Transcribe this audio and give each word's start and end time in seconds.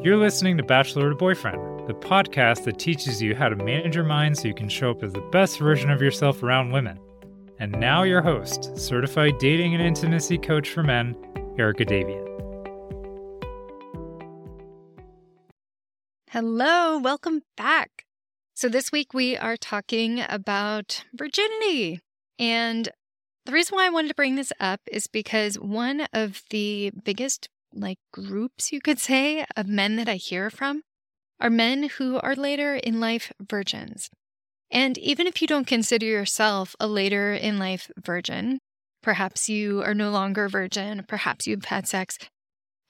You're 0.00 0.16
listening 0.16 0.56
to 0.58 0.62
Bachelor 0.62 1.08
to 1.08 1.16
Boyfriend, 1.16 1.88
the 1.88 1.92
podcast 1.92 2.62
that 2.66 2.78
teaches 2.78 3.20
you 3.20 3.34
how 3.34 3.48
to 3.48 3.56
manage 3.56 3.96
your 3.96 4.04
mind 4.04 4.38
so 4.38 4.46
you 4.46 4.54
can 4.54 4.68
show 4.68 4.92
up 4.92 5.02
as 5.02 5.12
the 5.12 5.28
best 5.32 5.58
version 5.58 5.90
of 5.90 6.00
yourself 6.00 6.40
around 6.40 6.70
women. 6.70 7.00
And 7.58 7.72
now, 7.72 8.04
your 8.04 8.22
host, 8.22 8.78
certified 8.78 9.38
dating 9.40 9.74
and 9.74 9.82
intimacy 9.82 10.38
coach 10.38 10.68
for 10.68 10.84
men, 10.84 11.16
Erika 11.58 11.84
Davian. 11.84 12.24
Hello, 16.30 16.98
welcome 16.98 17.42
back. 17.56 18.06
So, 18.54 18.68
this 18.68 18.92
week 18.92 19.12
we 19.12 19.36
are 19.36 19.56
talking 19.56 20.22
about 20.28 21.04
virginity. 21.12 22.02
And 22.38 22.88
the 23.46 23.52
reason 23.52 23.74
why 23.74 23.86
I 23.86 23.90
wanted 23.90 24.08
to 24.08 24.14
bring 24.14 24.36
this 24.36 24.52
up 24.60 24.80
is 24.86 25.08
because 25.08 25.58
one 25.58 26.06
of 26.12 26.42
the 26.50 26.92
biggest 27.02 27.48
like 27.72 27.98
groups, 28.12 28.72
you 28.72 28.80
could 28.80 28.98
say, 28.98 29.44
of 29.56 29.66
men 29.66 29.96
that 29.96 30.08
I 30.08 30.16
hear 30.16 30.50
from 30.50 30.82
are 31.40 31.50
men 31.50 31.84
who 31.98 32.18
are 32.18 32.34
later 32.34 32.74
in 32.74 33.00
life 33.00 33.32
virgins. 33.40 34.10
And 34.70 34.98
even 34.98 35.26
if 35.26 35.40
you 35.40 35.48
don't 35.48 35.66
consider 35.66 36.06
yourself 36.06 36.74
a 36.78 36.86
later 36.86 37.32
in 37.32 37.58
life 37.58 37.90
virgin, 37.98 38.58
perhaps 39.02 39.48
you 39.48 39.82
are 39.82 39.94
no 39.94 40.10
longer 40.10 40.48
virgin, 40.48 41.04
perhaps 41.08 41.46
you've 41.46 41.66
had 41.66 41.86
sex, 41.86 42.18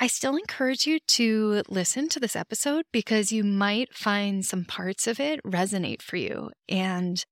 I 0.01 0.07
still 0.07 0.37
encourage 0.37 0.87
you 0.87 1.01
to 1.01 1.63
listen 1.69 2.09
to 2.10 2.21
this 2.21 2.37
episode 2.37 2.85
because 2.93 3.33
you 3.33 3.43
might 3.43 3.95
find 3.95 4.45
some 4.45 4.65
parts 4.65 5.07
of 5.07 5.19
it 5.19 5.41
resonate 5.45 6.02
for 6.02 6.16
you 6.16 6.51
and 6.69 7.24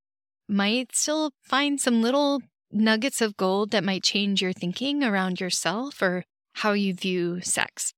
might 0.48 0.94
still 0.94 1.30
find 1.44 1.80
some 1.80 2.02
little 2.02 2.40
nuggets 2.72 3.20
of 3.20 3.36
gold 3.36 3.70
that 3.70 3.84
might 3.84 4.02
change 4.02 4.42
your 4.42 4.52
thinking 4.52 5.04
around 5.04 5.40
yourself 5.40 6.02
or 6.02 6.24
how 6.56 6.72
you 6.72 6.94
view 6.94 7.40
sex. 7.42 7.92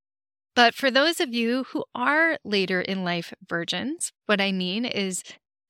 But 0.56 0.74
for 0.74 0.90
those 0.90 1.20
of 1.20 1.32
you 1.32 1.64
who 1.70 1.84
are 1.94 2.38
later 2.44 2.80
in 2.80 3.04
life 3.04 3.32
virgins, 3.48 4.10
what 4.26 4.40
I 4.40 4.50
mean 4.50 4.84
is 4.84 5.22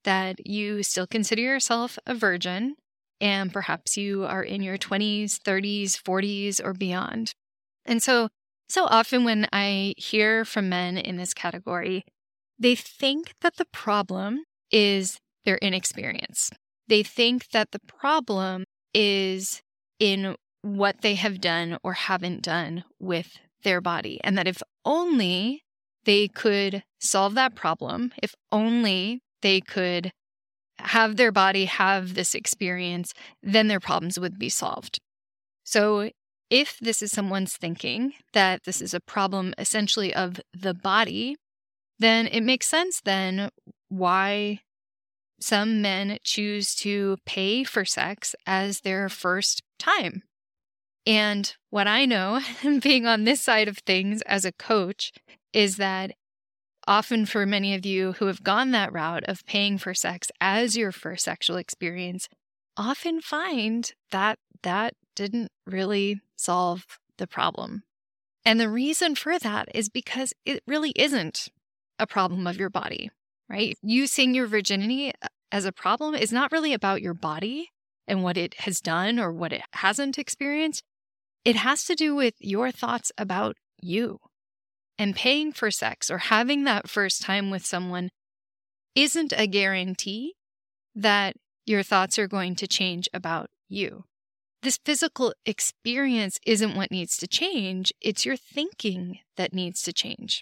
that 0.03 0.47
you 0.47 0.81
still 0.81 1.05
consider 1.05 1.41
yourself 1.41 1.99
a 2.07 2.15
virgin 2.15 2.75
and 3.21 3.53
perhaps 3.53 3.97
you 3.97 4.25
are 4.25 4.41
in 4.41 4.63
your 4.63 4.77
20s, 4.77 5.37
30s, 5.39 6.01
40s, 6.01 6.63
or 6.63 6.73
beyond. 6.73 7.33
And 7.85 8.01
so, 8.01 8.29
so 8.69 8.85
often 8.85 9.23
when 9.23 9.47
I 9.53 9.93
hear 9.97 10.43
from 10.43 10.69
men 10.69 10.97
in 10.97 11.17
this 11.17 11.33
category, 11.33 12.05
they 12.57 12.75
think 12.75 13.33
that 13.41 13.57
the 13.57 13.65
problem 13.65 14.43
is 14.71 15.19
their 15.45 15.57
inexperience. 15.57 16.49
They 16.87 17.03
think 17.03 17.49
that 17.51 17.71
the 17.71 17.81
problem 17.87 18.63
is 18.95 19.61
in 19.99 20.35
what 20.61 21.01
they 21.01 21.15
have 21.15 21.41
done 21.41 21.77
or 21.83 21.93
haven't 21.93 22.41
done 22.41 22.83
with 22.99 23.37
their 23.63 23.81
body. 23.81 24.19
And 24.23 24.37
that 24.37 24.47
if 24.47 24.61
only 24.85 25.63
they 26.05 26.27
could 26.27 26.83
solve 26.99 27.35
that 27.35 27.55
problem, 27.55 28.11
if 28.21 28.35
only 28.51 29.21
they 29.41 29.61
could 29.61 30.11
have 30.79 31.17
their 31.17 31.31
body 31.31 31.65
have 31.65 32.13
this 32.13 32.33
experience, 32.33 33.13
then 33.43 33.67
their 33.67 33.79
problems 33.79 34.19
would 34.19 34.39
be 34.39 34.49
solved. 34.49 34.99
So, 35.63 36.09
if 36.49 36.79
this 36.79 37.03
is 37.03 37.11
someone's 37.11 37.55
thinking 37.57 38.13
that 38.33 38.63
this 38.63 38.81
is 38.81 38.95
a 38.95 38.99
problem 38.99 39.53
essentially 39.59 40.13
of 40.13 40.41
the 40.51 40.73
body, 40.73 41.35
then 41.99 42.25
it 42.25 42.41
makes 42.41 42.67
sense 42.67 43.01
then 43.01 43.49
why 43.89 44.61
some 45.39 45.81
men 45.81 46.17
choose 46.23 46.73
to 46.75 47.17
pay 47.25 47.63
for 47.63 47.85
sex 47.85 48.35
as 48.47 48.81
their 48.81 49.09
first 49.09 49.61
time. 49.77 50.23
And 51.05 51.53
what 51.69 51.87
I 51.87 52.05
know, 52.05 52.41
being 52.81 53.05
on 53.05 53.23
this 53.23 53.41
side 53.41 53.67
of 53.67 53.79
things 53.79 54.21
as 54.23 54.45
a 54.45 54.51
coach, 54.51 55.11
is 55.53 55.77
that 55.77 56.11
often 56.87 57.25
for 57.25 57.45
many 57.45 57.73
of 57.73 57.85
you 57.85 58.13
who 58.13 58.25
have 58.25 58.43
gone 58.43 58.71
that 58.71 58.91
route 58.93 59.23
of 59.25 59.45
paying 59.45 59.77
for 59.77 59.93
sex 59.93 60.29
as 60.41 60.75
your 60.75 60.91
first 60.91 61.25
sexual 61.25 61.57
experience, 61.57 62.27
often 62.77 63.21
find 63.21 63.91
that 64.11 64.39
that 64.63 64.93
didn't 65.15 65.51
really 65.65 66.21
solve 66.35 66.85
the 67.17 67.27
problem. 67.27 67.83
And 68.45 68.59
the 68.59 68.69
reason 68.69 69.15
for 69.15 69.37
that 69.37 69.69
is 69.75 69.89
because 69.89 70.33
it 70.45 70.63
really 70.65 70.91
isn't 70.95 71.49
a 71.99 72.07
problem 72.07 72.47
of 72.47 72.57
your 72.57 72.69
body, 72.69 73.11
right? 73.49 73.77
You 73.81 74.07
seeing 74.07 74.33
your 74.33 74.47
virginity 74.47 75.11
uh, 75.21 75.27
as 75.51 75.65
a 75.65 75.71
problem 75.71 76.15
is 76.15 76.31
not 76.31 76.51
really 76.51 76.73
about 76.73 77.01
your 77.01 77.13
body 77.13 77.69
and 78.07 78.23
what 78.23 78.37
it 78.37 78.55
has 78.61 78.79
done 78.79 79.19
or 79.19 79.31
what 79.31 79.53
it 79.53 79.61
hasn't 79.73 80.17
experienced. 80.17 80.83
It 81.45 81.55
has 81.55 81.83
to 81.85 81.95
do 81.95 82.15
with 82.15 82.35
your 82.39 82.71
thoughts 82.71 83.11
about 83.17 83.55
you. 83.81 84.19
And 84.97 85.15
paying 85.15 85.53
for 85.53 85.71
sex 85.71 86.11
or 86.11 86.17
having 86.17 86.65
that 86.65 86.89
first 86.89 87.21
time 87.21 87.49
with 87.49 87.65
someone 87.65 88.09
isn't 88.95 89.33
a 89.35 89.47
guarantee 89.47 90.33
that 90.93 91.35
your 91.65 91.83
thoughts 91.83 92.19
are 92.19 92.27
going 92.27 92.55
to 92.55 92.67
change 92.67 93.07
about 93.13 93.49
you. 93.69 94.03
This 94.61 94.77
physical 94.83 95.33
experience 95.45 96.37
isn't 96.45 96.75
what 96.75 96.91
needs 96.91 97.15
to 97.17 97.27
change, 97.27 97.93
it's 98.01 98.25
your 98.25 98.35
thinking 98.35 99.19
that 99.37 99.53
needs 99.53 99.81
to 99.83 99.93
change 99.93 100.41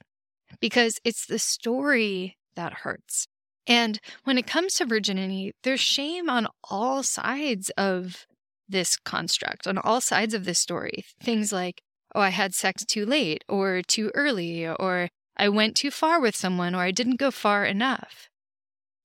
because 0.60 1.00
it's 1.04 1.26
the 1.26 1.38
story 1.38 2.38
that 2.56 2.74
hurts. 2.74 3.28
And 3.68 4.00
when 4.24 4.38
it 4.38 4.48
comes 4.48 4.76
to 4.76 4.86
virginity, 4.86 5.54
there's 5.64 5.82
shame 5.82 6.30
on 6.30 6.48
all 6.64 7.04
sides 7.04 7.70
of 7.78 8.26
this 8.68 8.98
construct, 8.98 9.68
on 9.68 9.78
all 9.78 10.02
sides 10.02 10.34
of 10.34 10.46
this 10.46 10.60
story. 10.60 11.06
Things 11.22 11.52
like, 11.52 11.82
oh, 12.14 12.22
I 12.22 12.30
had 12.30 12.54
sex 12.54 12.86
too 12.86 13.06
late, 13.06 13.44
or 13.48 13.82
too 13.82 14.12
early, 14.16 14.68
or 14.68 15.10
I 15.36 15.50
went 15.50 15.76
too 15.76 15.92
far 15.92 16.20
with 16.20 16.36
someone, 16.36 16.74
or 16.74 16.82
I 16.82 16.92
didn't 16.92 17.20
go 17.20 17.32
far 17.32 17.66
enough. 17.66 18.30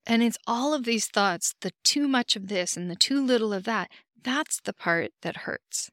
And 0.07 0.23
it's 0.23 0.39
all 0.47 0.75
of 0.75 0.85
these 0.85 1.07
thoughts 1.07 1.55
the 1.61 1.73
too 1.85 2.09
much 2.09 2.35
of 2.37 2.49
this 2.49 2.77
and 2.77 2.91
the 2.91 2.97
too 2.97 3.25
little 3.25 3.53
of 3.53 3.65
that. 3.65 3.91
That's 4.21 4.61
the 4.61 4.73
part 4.73 5.13
that 5.23 5.39
hurts. 5.39 5.91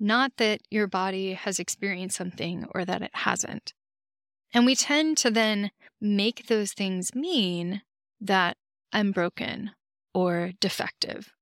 Not 0.00 0.32
that 0.38 0.60
your 0.70 0.86
body 0.86 1.34
has 1.34 1.58
experienced 1.58 2.16
something 2.16 2.66
or 2.74 2.84
that 2.84 3.02
it 3.02 3.14
hasn't. 3.14 3.72
And 4.52 4.66
we 4.66 4.74
tend 4.74 5.18
to 5.18 5.30
then 5.30 5.70
make 6.00 6.46
those 6.46 6.72
things 6.72 7.14
mean 7.14 7.82
that 8.20 8.56
I'm 8.92 9.12
broken 9.12 9.72
or 10.12 10.52
defective 10.60 11.33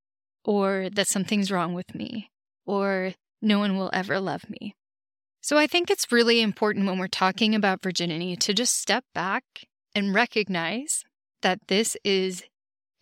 or 0.44 0.88
that 0.92 1.08
something's 1.08 1.50
wrong 1.50 1.74
with 1.74 1.94
me 1.94 2.30
or 2.66 3.14
no 3.40 3.58
one 3.58 3.76
will 3.76 3.90
ever 3.92 4.20
love 4.20 4.48
me. 4.48 4.74
So 5.40 5.58
I 5.58 5.66
think 5.66 5.90
it's 5.90 6.12
really 6.12 6.40
important 6.40 6.86
when 6.86 6.98
we're 6.98 7.08
talking 7.08 7.54
about 7.54 7.82
virginity 7.82 8.36
to 8.36 8.54
just 8.54 8.78
step 8.78 9.04
back 9.12 9.44
and 9.94 10.14
recognize 10.14 11.02
that 11.42 11.58
this 11.66 11.96
is 12.04 12.44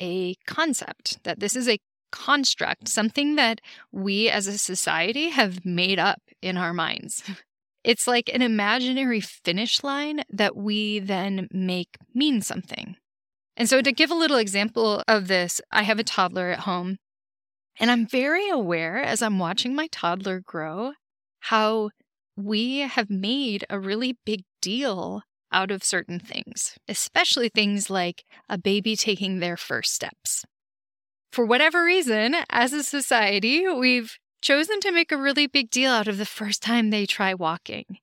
a 0.01 0.35
concept, 0.47 1.23
that 1.25 1.41
this 1.41 1.55
is 1.55 1.69
a 1.69 1.79
construct, 2.11 2.89
something 2.89 3.37
that 3.37 3.61
we 3.93 4.29
as 4.29 4.47
a 4.47 4.59
society 4.59 5.29
have 5.29 5.65
made 5.65 5.99
up 5.99 6.21
in 6.43 6.57
our 6.57 6.75
minds. 6.75 7.23
It's 7.83 8.07
like 8.07 8.29
an 8.35 8.43
imaginary 8.43 9.21
finish 9.21 9.83
line 9.83 10.23
that 10.29 10.55
we 10.55 10.99
then 10.99 11.49
make 11.51 11.97
mean 12.15 12.43
something. 12.43 12.97
And 13.57 13.71
so, 13.71 13.81
to 13.81 13.91
give 13.91 14.11
a 14.11 14.15
little 14.15 14.37
example 14.37 15.03
of 15.09 15.29
this, 15.29 15.63
I 15.73 15.85
have 15.85 15.99
a 15.99 16.05
toddler 16.05 16.51
at 16.51 16.61
home, 16.61 16.99
and 17.81 17.91
I'm 17.91 18.07
very 18.07 18.49
aware 18.51 18.99
as 18.99 19.23
I'm 19.23 19.39
watching 19.39 19.75
my 19.75 19.89
toddler 19.91 20.41
grow 20.41 20.93
how 21.41 21.91
we 22.37 22.81
have 22.81 23.09
made 23.09 23.65
a 23.71 23.81
really 23.81 24.19
big 24.27 24.45
deal 24.61 25.23
out 25.51 25.71
of 25.71 25.83
certain 25.83 26.21
things, 26.21 26.77
especially 26.87 27.49
things 27.49 27.91
like 27.91 28.25
a 28.49 28.59
baby 28.59 28.95
taking 28.97 29.41
their 29.41 29.57
first 29.57 29.95
steps. 29.95 30.45
For 31.33 31.47
whatever 31.47 31.85
reason, 31.85 32.37
as 32.51 32.73
a 32.73 32.83
society, 32.83 33.67
we've 33.67 34.19
chosen 34.43 34.81
to 34.81 34.93
make 34.93 35.11
a 35.11 35.17
really 35.17 35.47
big 35.47 35.71
deal 35.71 35.91
out 35.91 36.09
of 36.09 36.19
the 36.19 36.27
first 36.27 36.63
time 36.63 36.91
they 36.91 37.07
try 37.07 37.35
walking. 37.35 37.99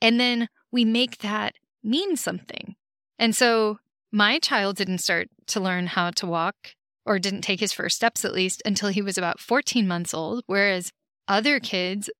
And 0.00 0.20
then 0.20 0.48
we 0.70 0.84
make 0.84 1.18
that 1.18 1.54
mean 1.82 2.16
something. 2.16 2.76
And 3.18 3.34
so 3.34 3.78
my 4.12 4.38
child 4.38 4.76
didn't 4.76 4.98
start 4.98 5.28
to 5.48 5.60
learn 5.60 5.88
how 5.88 6.10
to 6.12 6.26
walk, 6.26 6.75
or 7.06 7.18
didn't 7.18 7.42
take 7.42 7.60
his 7.60 7.72
first 7.72 7.96
steps 7.96 8.24
at 8.24 8.34
least, 8.34 8.62
until 8.66 8.88
he 8.88 9.00
was 9.00 9.16
about 9.16 9.40
14 9.40 9.86
months 9.86 10.12
old, 10.12 10.42
whereas 10.46 10.92
other 11.28 11.60
kids 11.60 12.10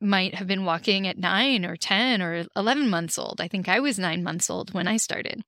might 0.00 0.34
have 0.34 0.46
been 0.46 0.64
walking 0.64 1.06
at 1.06 1.18
nine 1.18 1.64
or 1.64 1.76
10 1.76 2.20
or 2.20 2.44
11 2.54 2.88
months 2.88 3.18
old. 3.18 3.40
I 3.40 3.48
think 3.48 3.68
I 3.68 3.80
was 3.80 3.98
nine 3.98 4.22
months 4.22 4.50
old 4.50 4.74
when 4.74 4.86
I 4.86 4.96
started. 4.98 5.42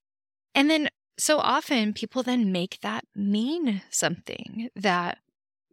And 0.55 0.69
then 0.69 0.89
so 1.19 1.39
often 1.39 1.93
people 1.93 2.23
then 2.23 2.51
make 2.51 2.79
that 2.81 3.05
mean 3.15 3.81
something 3.89 4.69
that 4.75 5.19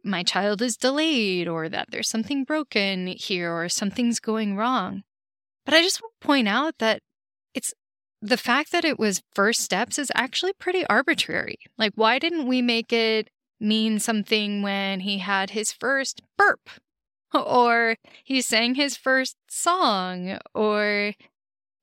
my 0.03 0.23
child 0.23 0.61
is 0.61 0.77
delayed 0.77 1.47
or 1.47 1.67
that 1.67 1.89
there's 1.89 2.09
something 2.09 2.43
broken 2.43 3.07
here 3.07 3.51
or 3.51 3.67
something's 3.69 4.19
going 4.19 4.55
wrong. 4.55 5.03
But 5.65 5.73
I 5.73 5.81
just 5.81 6.01
want 6.01 6.13
to 6.21 6.27
point 6.27 6.47
out 6.47 6.75
that 6.77 7.01
the 8.25 8.37
fact 8.37 8.71
that 8.71 8.85
it 8.85 8.97
was 8.97 9.21
first 9.33 9.61
steps 9.61 9.99
is 9.99 10.11
actually 10.15 10.53
pretty 10.53 10.85
arbitrary. 10.87 11.57
Like, 11.77 11.93
why 11.95 12.19
didn't 12.19 12.47
we 12.47 12.61
make 12.61 12.91
it 12.91 13.29
mean 13.59 13.99
something 13.99 14.61
when 14.61 15.01
he 15.01 15.19
had 15.19 15.51
his 15.51 15.71
first 15.71 16.21
burp? 16.37 16.69
Or 17.33 17.97
he 18.23 18.41
sang 18.41 18.75
his 18.75 18.95
first 18.95 19.35
song? 19.49 20.37
Or 20.53 21.13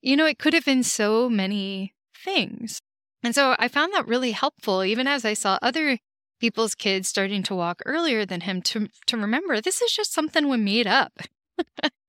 You 0.01 0.17
know, 0.17 0.25
it 0.25 0.39
could 0.39 0.55
have 0.55 0.65
been 0.65 0.83
so 0.83 1.29
many 1.29 1.93
things. 2.25 2.81
And 3.23 3.35
so 3.35 3.55
I 3.59 3.69
found 3.69 3.93
that 3.93 4.09
really 4.09 4.33
helpful, 4.33 4.83
even 4.83 5.07
as 5.07 5.25
I 5.27 5.35
saw 5.35 5.59
other 5.61 5.99
people's 6.41 6.75
kids 6.75 7.09
starting 7.09 7.43
to 7.45 7.55
walk 7.55 7.83
earlier 7.85 8.25
than 8.25 8.41
him, 8.41 8.63
to, 8.63 8.89
to 9.07 9.17
remember 9.17 9.61
this 9.61 9.83
is 9.83 9.93
just 9.93 10.13
something 10.13 10.49
we 10.49 10.57
made 10.57 10.87
up. 10.87 11.13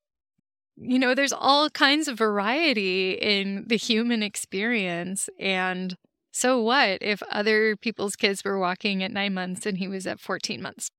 you 0.77 0.99
know, 0.99 1.13
there's 1.13 1.33
all 1.33 1.69
kinds 1.69 2.07
of 2.07 2.17
variety 2.17 3.13
in 3.13 3.65
the 3.67 3.77
human 3.77 4.23
experience. 4.23 5.29
And 5.39 5.95
so 6.31 6.61
what 6.61 6.97
if 7.01 7.21
other 7.31 7.75
people's 7.75 8.15
kids 8.15 8.43
were 8.43 8.57
walking 8.57 9.03
at 9.03 9.11
nine 9.11 9.33
months 9.33 9.65
and 9.65 9.77
he 9.77 9.87
was 9.87 10.07
at 10.07 10.19
14 10.19 10.61
months? 10.61 10.89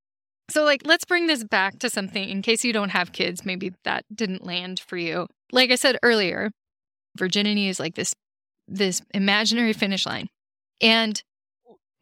So, 0.50 0.62
like, 0.62 0.82
let's 0.84 1.06
bring 1.06 1.26
this 1.26 1.42
back 1.42 1.78
to 1.78 1.88
something 1.88 2.28
in 2.28 2.42
case 2.42 2.64
you 2.64 2.72
don't 2.72 2.90
have 2.90 3.12
kids. 3.12 3.46
Maybe 3.46 3.72
that 3.84 4.04
didn't 4.14 4.44
land 4.44 4.78
for 4.78 4.98
you. 4.98 5.26
Like 5.52 5.70
I 5.70 5.76
said 5.76 5.98
earlier, 6.02 6.50
virginity 7.16 7.68
is 7.68 7.80
like 7.80 7.94
this 7.94 8.14
this 8.68 9.02
imaginary 9.12 9.72
finish 9.72 10.06
line. 10.06 10.28
And 10.80 11.22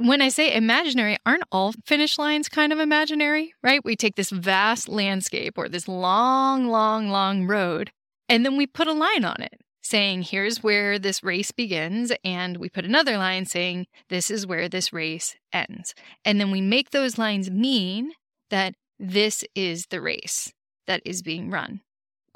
when 0.08 0.22
I 0.22 0.28
say 0.28 0.54
imaginary, 0.54 1.16
aren't 1.24 1.44
all 1.52 1.72
finish 1.84 2.18
lines 2.18 2.48
kind 2.48 2.72
of 2.72 2.78
imaginary, 2.78 3.54
right? 3.62 3.84
We 3.84 3.96
take 3.96 4.16
this 4.16 4.30
vast 4.30 4.88
landscape 4.88 5.54
or 5.56 5.68
this 5.68 5.88
long, 5.88 6.68
long, 6.68 7.08
long 7.08 7.46
road, 7.46 7.90
and 8.28 8.44
then 8.44 8.56
we 8.56 8.66
put 8.66 8.88
a 8.88 8.92
line 8.92 9.24
on 9.24 9.42
it 9.42 9.60
saying, 9.82 10.22
here's 10.22 10.62
where 10.62 10.98
this 10.98 11.22
race 11.22 11.50
begins. 11.50 12.12
And 12.24 12.56
we 12.56 12.68
put 12.68 12.84
another 12.84 13.18
line 13.18 13.46
saying, 13.46 13.86
this 14.08 14.30
is 14.30 14.46
where 14.46 14.68
this 14.68 14.92
race 14.92 15.36
ends. 15.52 15.94
And 16.24 16.40
then 16.40 16.50
we 16.50 16.60
make 16.60 16.90
those 16.90 17.18
lines 17.18 17.50
mean 17.50 18.12
that 18.50 18.74
this 18.98 19.44
is 19.54 19.86
the 19.86 20.00
race 20.00 20.52
that 20.86 21.02
is 21.04 21.22
being 21.22 21.50
run. 21.50 21.80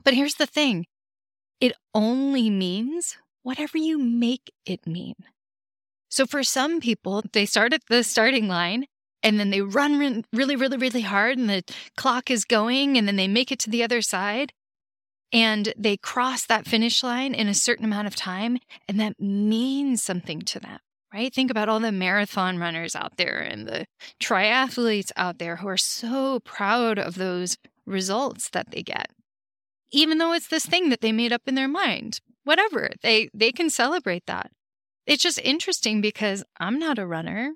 But 0.04 0.14
here's 0.14 0.34
the 0.34 0.46
thing 0.46 0.86
it 1.60 1.72
only 1.94 2.50
means 2.50 3.16
whatever 3.42 3.78
you 3.78 3.98
make 3.98 4.52
it 4.66 4.86
mean. 4.86 5.14
So 6.08 6.26
for 6.26 6.42
some 6.42 6.80
people, 6.80 7.22
they 7.32 7.46
start 7.46 7.72
at 7.72 7.82
the 7.88 8.02
starting 8.02 8.48
line 8.48 8.86
and 9.22 9.40
then 9.40 9.50
they 9.50 9.60
run 9.60 10.24
really, 10.32 10.56
really, 10.56 10.76
really 10.76 11.00
hard 11.02 11.38
and 11.38 11.48
the 11.48 11.62
clock 11.96 12.30
is 12.30 12.44
going 12.44 12.96
and 12.96 13.06
then 13.06 13.16
they 13.16 13.28
make 13.28 13.50
it 13.50 13.58
to 13.60 13.70
the 13.70 13.82
other 13.82 14.02
side. 14.02 14.52
And 15.32 15.74
they 15.76 15.96
cross 15.96 16.46
that 16.46 16.66
finish 16.66 17.02
line 17.02 17.34
in 17.34 17.48
a 17.48 17.54
certain 17.54 17.84
amount 17.84 18.06
of 18.06 18.14
time 18.14 18.58
and 18.88 19.00
that 19.00 19.20
means 19.20 20.02
something 20.02 20.42
to 20.42 20.60
them 20.60 20.78
right? 21.14 21.32
Think 21.32 21.50
about 21.50 21.68
all 21.68 21.80
the 21.80 21.92
marathon 21.92 22.58
runners 22.58 22.94
out 22.94 23.16
there 23.16 23.38
and 23.38 23.66
the 23.66 23.86
triathletes 24.22 25.12
out 25.16 25.38
there 25.38 25.56
who 25.56 25.68
are 25.68 25.76
so 25.76 26.40
proud 26.40 26.98
of 26.98 27.14
those 27.14 27.56
results 27.86 28.50
that 28.50 28.70
they 28.70 28.82
get. 28.82 29.10
Even 29.92 30.18
though 30.18 30.32
it's 30.34 30.48
this 30.48 30.66
thing 30.66 30.90
that 30.90 31.00
they 31.00 31.12
made 31.12 31.32
up 31.32 31.42
in 31.46 31.54
their 31.54 31.68
mind 31.68 32.20
whatever 32.46 32.90
they 33.02 33.28
they 33.34 33.52
can 33.52 33.68
celebrate 33.68 34.24
that 34.26 34.50
it's 35.06 35.22
just 35.22 35.38
interesting 35.42 36.00
because 36.00 36.44
i'm 36.58 36.78
not 36.78 36.98
a 36.98 37.06
runner 37.06 37.52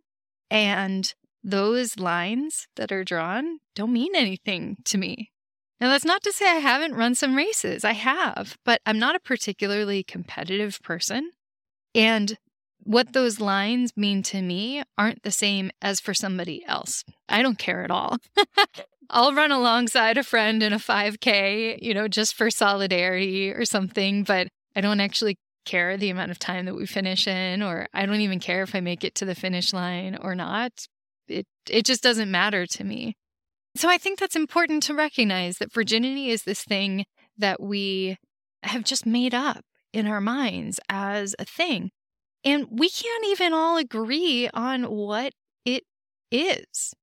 and 0.51 1.15
those 1.43 1.99
lines 1.99 2.67
that 2.77 2.93
are 2.93 3.05
drawn 3.05 3.59
don't 3.75 3.93
mean 3.93 4.15
anything 4.15 4.77
to 4.85 4.99
me 4.99 5.31
now 5.81 5.89
that's 5.89 6.05
not 6.05 6.23
to 6.23 6.33
say 6.33 6.49
i 6.49 6.55
haven't 6.55 6.95
run 6.95 7.15
some 7.15 7.37
races 7.37 7.85
i 7.85 7.93
have 7.93 8.57
but 8.65 8.81
i'm 8.87 8.99
not 8.99 9.17
a 9.17 9.21
particularly 9.21 10.03
competitive 10.03 10.79
person 10.83 11.31
and 11.95 12.37
what 12.83 13.13
those 13.13 13.41
lines 13.41 13.97
mean 13.97 14.23
to 14.23 14.41
me 14.41 14.83
aren't 14.97 15.23
the 15.23 15.31
same 15.31 15.71
as 15.83 16.01
for 16.01 16.15
somebody 16.15 16.65
else. 16.67 17.05
I 17.29 17.43
don't 17.43 17.59
care 17.59 17.85
at 17.85 17.91
all. 17.91 18.19
I'll 19.11 19.35
run 19.35 19.51
alongside 19.51 20.17
a 20.17 20.23
friend 20.23 20.63
in 20.63 20.73
a 20.73 20.79
5K, 20.79 21.83
you 21.83 21.95
know, 21.95 22.09
just 22.09 22.35
for 22.35 22.51
solidarity 22.51 23.51
or 23.51 23.65
something, 23.65 24.23
but 24.23 24.49
I 24.77 24.81
don't 24.81 25.01
actually 25.01 25.37
care 25.65 25.97
the 25.97 26.11
amount 26.11 26.31
of 26.31 26.39
time 26.39 26.67
that 26.67 26.75
we 26.75 26.87
finish 26.87 27.27
in, 27.27 27.63
or 27.63 27.87
I 27.93 28.07
don't 28.07 28.21
even 28.21 28.41
care 28.41 28.63
if 28.63 28.75
I 28.75 28.81
make 28.81 29.05
it 29.05 29.15
to 29.17 29.25
the 29.25 29.35
finish 29.35 29.73
line 29.73 30.19
or 30.21 30.35
not. 30.35 30.87
It, 31.29 31.47
it 31.69 31.85
just 31.85 32.03
doesn't 32.03 32.31
matter 32.31 32.67
to 32.67 32.85
me. 32.85 33.17
So 33.77 33.89
I 33.89 33.99
think 33.99 34.19
that's 34.19 34.37
important 34.37 34.83
to 34.85 34.95
recognize 34.95 35.59
that 35.59 35.73
virginity 35.73 36.31
is 36.31 36.43
this 36.43 36.65
thing 36.65 37.05
that 37.39 37.61
we 37.61 38.17
have 38.63 38.85
just 38.85 39.07
made 39.07 39.35
up 39.35 39.65
in 39.93 40.07
our 40.07 40.21
minds 40.21 40.81
as 40.89 41.35
a 41.39 41.45
thing. 41.45 41.91
And 42.45 42.67
we 42.71 42.89
can't 42.89 43.27
even 43.27 43.53
all 43.53 43.77
agree 43.77 44.49
on 44.53 44.85
what 44.85 45.33
it 45.65 45.85
is. 46.31 46.95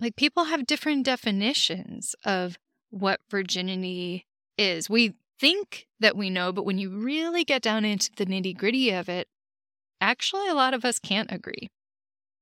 Like 0.00 0.16
people 0.16 0.44
have 0.44 0.66
different 0.66 1.04
definitions 1.04 2.14
of 2.24 2.58
what 2.90 3.20
virginity 3.30 4.26
is. 4.56 4.88
We 4.88 5.14
think 5.40 5.86
that 6.00 6.16
we 6.16 6.30
know, 6.30 6.52
but 6.52 6.64
when 6.64 6.78
you 6.78 6.90
really 6.90 7.44
get 7.44 7.62
down 7.62 7.84
into 7.84 8.10
the 8.16 8.26
nitty 8.26 8.56
gritty 8.56 8.90
of 8.90 9.08
it, 9.08 9.28
actually, 10.00 10.48
a 10.48 10.54
lot 10.54 10.74
of 10.74 10.84
us 10.84 10.98
can't 10.98 11.30
agree. 11.32 11.68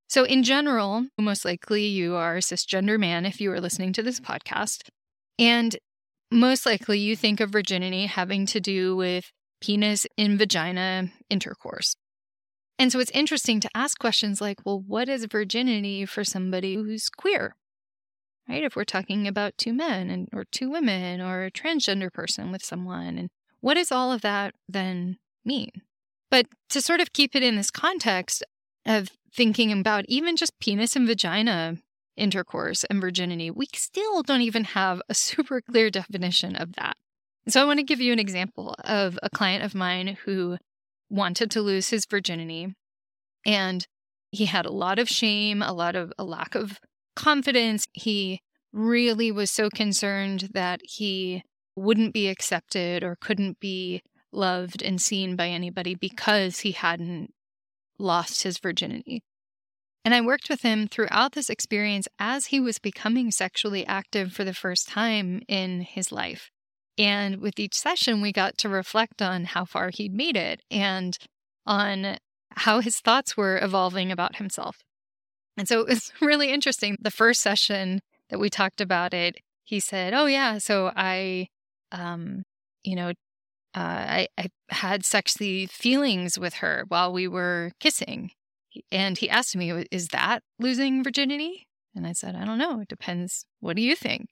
So, 0.08 0.24
in 0.24 0.42
general, 0.42 1.06
most 1.18 1.44
likely 1.44 1.86
you 1.86 2.14
are 2.14 2.36
a 2.36 2.40
cisgender 2.40 2.98
man 2.98 3.26
if 3.26 3.40
you 3.40 3.50
are 3.52 3.60
listening 3.60 3.92
to 3.94 4.02
this 4.02 4.20
podcast. 4.20 4.88
And 5.38 5.76
most 6.30 6.66
likely 6.66 6.98
you 6.98 7.16
think 7.16 7.40
of 7.40 7.50
virginity 7.50 8.06
having 8.06 8.46
to 8.46 8.60
do 8.60 8.96
with 8.96 9.30
penis 9.60 10.06
in 10.16 10.38
vagina 10.38 11.10
intercourse. 11.30 11.96
And 12.78 12.92
so 12.92 12.98
it's 12.98 13.10
interesting 13.12 13.60
to 13.60 13.70
ask 13.74 13.98
questions 13.98 14.40
like, 14.40 14.58
well, 14.64 14.80
what 14.80 15.08
is 15.08 15.24
virginity 15.24 16.04
for 16.04 16.24
somebody 16.24 16.74
who's 16.74 17.08
queer? 17.08 17.54
Right? 18.48 18.64
If 18.64 18.76
we're 18.76 18.84
talking 18.84 19.26
about 19.26 19.58
two 19.58 19.72
men 19.72 20.10
and 20.10 20.28
or 20.32 20.44
two 20.44 20.70
women 20.70 21.20
or 21.20 21.44
a 21.44 21.50
transgender 21.50 22.12
person 22.12 22.52
with 22.52 22.64
someone 22.64 23.18
and 23.18 23.28
what 23.60 23.74
does 23.74 23.90
all 23.90 24.12
of 24.12 24.20
that 24.22 24.54
then 24.68 25.18
mean? 25.44 25.70
But 26.30 26.46
to 26.70 26.80
sort 26.80 27.00
of 27.00 27.12
keep 27.12 27.34
it 27.34 27.42
in 27.42 27.56
this 27.56 27.70
context 27.70 28.42
of 28.84 29.10
thinking 29.34 29.72
about 29.72 30.04
even 30.08 30.36
just 30.36 30.58
penis 30.60 30.96
and 30.96 31.06
vagina 31.06 31.76
intercourse 32.16 32.84
and 32.84 33.00
virginity, 33.00 33.50
we 33.50 33.66
still 33.74 34.22
don't 34.22 34.40
even 34.42 34.64
have 34.64 35.02
a 35.08 35.14
super 35.14 35.60
clear 35.60 35.90
definition 35.90 36.56
of 36.56 36.74
that. 36.74 36.96
So 37.48 37.62
I 37.62 37.64
want 37.64 37.78
to 37.78 37.84
give 37.84 38.00
you 38.00 38.12
an 38.12 38.18
example 38.18 38.74
of 38.84 39.18
a 39.22 39.30
client 39.30 39.64
of 39.64 39.74
mine 39.74 40.18
who 40.24 40.58
wanted 41.08 41.50
to 41.52 41.62
lose 41.62 41.90
his 41.90 42.04
virginity 42.04 42.74
and 43.44 43.86
he 44.32 44.46
had 44.46 44.66
a 44.66 44.72
lot 44.72 44.98
of 44.98 45.08
shame, 45.08 45.62
a 45.62 45.72
lot 45.72 45.94
of 45.94 46.12
a 46.18 46.24
lack 46.24 46.56
of 46.56 46.80
confidence. 47.16 47.86
He 47.92 48.40
really 48.72 49.32
was 49.32 49.50
so 49.50 49.68
concerned 49.70 50.50
that 50.52 50.80
he 50.84 51.42
wouldn't 51.74 52.14
be 52.14 52.28
accepted 52.28 53.02
or 53.02 53.16
couldn't 53.20 53.58
be 53.58 54.02
loved 54.32 54.82
and 54.82 55.00
seen 55.00 55.34
by 55.34 55.48
anybody 55.48 55.94
because 55.94 56.60
he 56.60 56.72
hadn't 56.72 57.32
lost 57.98 58.42
his 58.42 58.58
virginity. 58.58 59.22
And 60.04 60.14
I 60.14 60.20
worked 60.20 60.48
with 60.48 60.62
him 60.62 60.86
throughout 60.86 61.32
this 61.32 61.50
experience 61.50 62.06
as 62.18 62.46
he 62.46 62.60
was 62.60 62.78
becoming 62.78 63.30
sexually 63.32 63.84
active 63.86 64.32
for 64.32 64.44
the 64.44 64.54
first 64.54 64.88
time 64.88 65.42
in 65.48 65.80
his 65.80 66.12
life. 66.12 66.50
And 66.96 67.40
with 67.40 67.58
each 67.58 67.74
session, 67.74 68.22
we 68.22 68.32
got 68.32 68.56
to 68.58 68.68
reflect 68.68 69.20
on 69.20 69.46
how 69.46 69.64
far 69.64 69.90
he'd 69.92 70.14
made 70.14 70.36
it 70.36 70.60
and 70.70 71.18
on 71.66 72.18
how 72.50 72.80
his 72.80 73.00
thoughts 73.00 73.36
were 73.36 73.58
evolving 73.60 74.12
about 74.12 74.36
himself. 74.36 74.76
And 75.56 75.68
so 75.68 75.80
it 75.82 75.88
was 75.88 76.12
really 76.20 76.52
interesting. 76.52 76.96
The 77.00 77.10
first 77.10 77.40
session 77.40 78.00
that 78.30 78.38
we 78.38 78.50
talked 78.50 78.80
about 78.80 79.14
it, 79.14 79.36
he 79.64 79.80
said, 79.80 80.14
"Oh 80.14 80.26
yeah, 80.26 80.58
so 80.58 80.92
I, 80.94 81.48
um, 81.92 82.44
you 82.84 82.96
know, 82.96 83.10
uh, 83.74 83.74
I, 83.74 84.28
I 84.38 84.48
had 84.70 85.04
sexy 85.04 85.66
feelings 85.66 86.38
with 86.38 86.54
her 86.54 86.84
while 86.88 87.12
we 87.12 87.28
were 87.28 87.72
kissing." 87.80 88.30
And 88.92 89.18
he 89.18 89.30
asked 89.30 89.56
me, 89.56 89.70
"Is 89.90 90.08
that 90.08 90.42
losing 90.58 91.02
virginity?" 91.04 91.66
And 91.94 92.06
I 92.06 92.12
said, 92.12 92.36
"I 92.36 92.44
don't 92.44 92.58
know. 92.58 92.80
It 92.80 92.88
depends. 92.88 93.46
What 93.60 93.76
do 93.76 93.82
you 93.82 93.96
think?" 93.96 94.28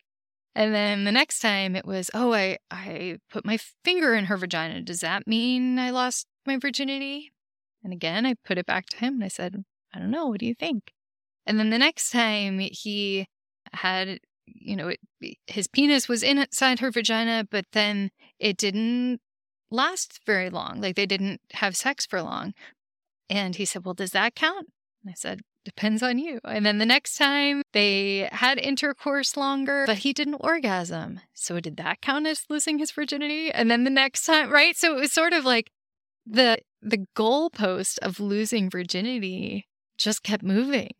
And 0.54 0.74
then 0.74 1.04
the 1.04 1.12
next 1.12 1.40
time 1.40 1.74
it 1.76 1.86
was, 1.86 2.10
"Oh, 2.14 2.32
I 2.34 2.58
I 2.70 3.18
put 3.30 3.44
my 3.44 3.58
finger 3.84 4.14
in 4.14 4.26
her 4.26 4.36
vagina. 4.36 4.82
Does 4.82 5.00
that 5.00 5.26
mean 5.26 5.78
I 5.78 5.90
lost 5.90 6.26
my 6.46 6.58
virginity?" 6.58 7.32
And 7.82 7.92
again, 7.92 8.26
I 8.26 8.34
put 8.44 8.58
it 8.58 8.66
back 8.66 8.86
to 8.86 8.96
him 8.98 9.14
and 9.14 9.24
I 9.24 9.28
said, 9.28 9.64
"I 9.94 9.98
don't 9.98 10.10
know. 10.10 10.28
What 10.28 10.40
do 10.40 10.46
you 10.46 10.54
think?" 10.54 10.92
And 11.46 11.58
then 11.58 11.70
the 11.70 11.78
next 11.78 12.10
time 12.10 12.58
he 12.58 13.26
had, 13.72 14.20
you 14.46 14.76
know, 14.76 14.88
it, 14.88 15.00
his 15.46 15.66
penis 15.66 16.08
was 16.08 16.22
inside 16.22 16.80
her 16.80 16.90
vagina, 16.90 17.46
but 17.50 17.66
then 17.72 18.10
it 18.38 18.56
didn't 18.56 19.20
last 19.70 20.20
very 20.26 20.50
long. 20.50 20.80
Like 20.80 20.96
they 20.96 21.06
didn't 21.06 21.40
have 21.54 21.76
sex 21.76 22.06
for 22.06 22.22
long. 22.22 22.54
And 23.28 23.56
he 23.56 23.64
said, 23.64 23.84
Well, 23.84 23.94
does 23.94 24.12
that 24.12 24.34
count? 24.34 24.68
And 25.02 25.10
I 25.10 25.14
said, 25.14 25.40
Depends 25.64 26.02
on 26.02 26.18
you. 26.18 26.40
And 26.44 26.66
then 26.66 26.76
the 26.76 26.84
next 26.84 27.16
time 27.16 27.62
they 27.72 28.28
had 28.30 28.58
intercourse 28.58 29.34
longer, 29.36 29.84
but 29.86 29.98
he 29.98 30.12
didn't 30.12 30.40
orgasm. 30.40 31.20
So 31.32 31.58
did 31.58 31.78
that 31.78 32.02
count 32.02 32.26
as 32.26 32.44
losing 32.50 32.78
his 32.78 32.90
virginity? 32.90 33.50
And 33.50 33.70
then 33.70 33.84
the 33.84 33.90
next 33.90 34.26
time, 34.26 34.50
right? 34.50 34.76
So 34.76 34.96
it 34.96 35.00
was 35.00 35.12
sort 35.12 35.32
of 35.32 35.44
like 35.44 35.70
the 36.26 36.58
the 36.82 37.06
goalpost 37.16 37.98
of 38.00 38.20
losing 38.20 38.68
virginity 38.68 39.66
just 39.96 40.22
kept 40.22 40.42
moving. 40.42 40.90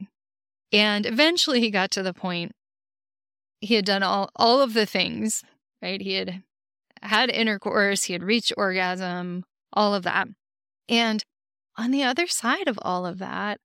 And 0.74 1.06
eventually 1.06 1.60
he 1.60 1.70
got 1.70 1.92
to 1.92 2.02
the 2.02 2.12
point 2.12 2.50
he 3.60 3.76
had 3.76 3.84
done 3.84 4.02
all, 4.02 4.28
all 4.34 4.60
of 4.60 4.74
the 4.74 4.86
things, 4.86 5.44
right? 5.80 6.00
He 6.00 6.14
had 6.14 6.42
had 7.00 7.30
intercourse, 7.30 8.04
he 8.04 8.12
had 8.12 8.24
reached 8.24 8.52
orgasm, 8.56 9.44
all 9.72 9.94
of 9.94 10.02
that. 10.02 10.26
And 10.88 11.22
on 11.78 11.92
the 11.92 12.02
other 12.02 12.26
side 12.26 12.66
of 12.66 12.78
all 12.82 13.06
of 13.06 13.18
that, 13.18 13.60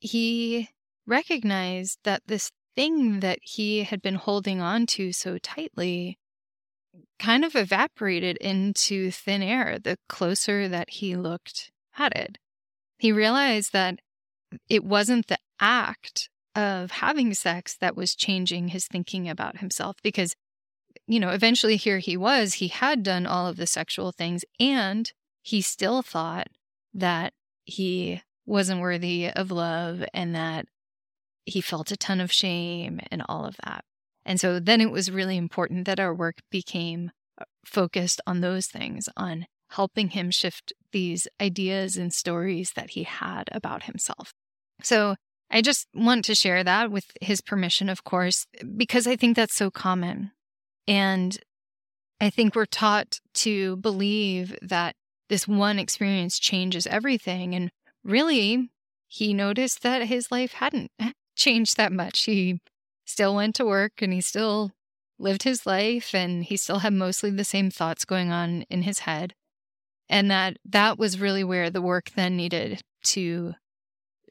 he 0.00 0.70
recognized 1.06 2.00
that 2.02 2.22
this 2.26 2.50
thing 2.74 3.20
that 3.20 3.38
he 3.42 3.84
had 3.84 4.02
been 4.02 4.16
holding 4.16 4.60
on 4.60 4.86
to 4.86 5.12
so 5.12 5.38
tightly 5.38 6.18
kind 7.20 7.44
of 7.44 7.54
evaporated 7.54 8.36
into 8.38 9.12
thin 9.12 9.42
air 9.42 9.78
the 9.82 9.96
closer 10.08 10.68
that 10.68 10.90
he 10.90 11.14
looked 11.14 11.70
at 11.96 12.16
it. 12.16 12.38
He 12.98 13.12
realized 13.12 13.72
that 13.72 14.00
it 14.68 14.82
wasn't 14.82 15.28
the 15.28 15.38
act 15.60 16.28
of 16.54 16.90
having 16.90 17.34
sex 17.34 17.76
that 17.80 17.96
was 17.96 18.14
changing 18.14 18.68
his 18.68 18.86
thinking 18.86 19.28
about 19.28 19.58
himself 19.58 19.96
because, 20.02 20.34
you 21.06 21.20
know, 21.20 21.30
eventually 21.30 21.76
here 21.76 21.98
he 21.98 22.16
was, 22.16 22.54
he 22.54 22.68
had 22.68 23.02
done 23.02 23.26
all 23.26 23.46
of 23.46 23.56
the 23.56 23.66
sexual 23.66 24.12
things 24.12 24.44
and 24.58 25.12
he 25.42 25.60
still 25.60 26.02
thought 26.02 26.48
that 26.92 27.32
he 27.64 28.22
wasn't 28.46 28.80
worthy 28.80 29.28
of 29.28 29.50
love 29.50 30.04
and 30.12 30.34
that 30.34 30.66
he 31.44 31.60
felt 31.60 31.90
a 31.90 31.96
ton 31.96 32.20
of 32.20 32.32
shame 32.32 33.00
and 33.10 33.22
all 33.28 33.44
of 33.44 33.56
that. 33.64 33.84
And 34.24 34.40
so 34.40 34.60
then 34.60 34.80
it 34.80 34.90
was 34.90 35.10
really 35.10 35.36
important 35.36 35.86
that 35.86 36.00
our 36.00 36.14
work 36.14 36.38
became 36.50 37.10
uh, 37.40 37.44
focused 37.64 38.20
on 38.26 38.40
those 38.40 38.66
things, 38.66 39.08
on 39.16 39.46
helping 39.70 40.10
him 40.10 40.30
shift 40.30 40.72
these 40.92 41.28
ideas 41.40 41.96
and 41.96 42.12
stories 42.12 42.72
that 42.72 42.90
he 42.90 43.04
had 43.04 43.48
about 43.52 43.84
himself. 43.84 44.32
So 44.82 45.16
I 45.50 45.62
just 45.62 45.88
want 45.94 46.24
to 46.26 46.34
share 46.34 46.62
that 46.62 46.90
with 46.90 47.06
his 47.20 47.40
permission, 47.40 47.88
of 47.88 48.04
course, 48.04 48.46
because 48.76 49.06
I 49.06 49.16
think 49.16 49.34
that's 49.34 49.54
so 49.54 49.70
common. 49.70 50.32
And 50.86 51.38
I 52.20 52.30
think 52.30 52.54
we're 52.54 52.66
taught 52.66 53.20
to 53.34 53.76
believe 53.76 54.56
that 54.60 54.94
this 55.28 55.46
one 55.46 55.78
experience 55.78 56.38
changes 56.38 56.86
everything. 56.86 57.54
And 57.54 57.70
really, 58.04 58.70
he 59.06 59.32
noticed 59.32 59.82
that 59.82 60.06
his 60.06 60.30
life 60.30 60.54
hadn't 60.54 60.90
changed 61.36 61.76
that 61.76 61.92
much. 61.92 62.24
He 62.24 62.60
still 63.04 63.34
went 63.34 63.54
to 63.56 63.64
work 63.64 64.02
and 64.02 64.12
he 64.12 64.20
still 64.20 64.72
lived 65.18 65.42
his 65.42 65.66
life 65.66 66.14
and 66.14 66.44
he 66.44 66.56
still 66.56 66.80
had 66.80 66.92
mostly 66.92 67.30
the 67.30 67.44
same 67.44 67.70
thoughts 67.70 68.04
going 68.04 68.30
on 68.30 68.62
in 68.68 68.82
his 68.82 69.00
head. 69.00 69.34
And 70.08 70.30
that 70.30 70.56
that 70.64 70.98
was 70.98 71.20
really 71.20 71.44
where 71.44 71.70
the 71.70 71.82
work 71.82 72.10
then 72.16 72.36
needed 72.36 72.82
to 73.04 73.54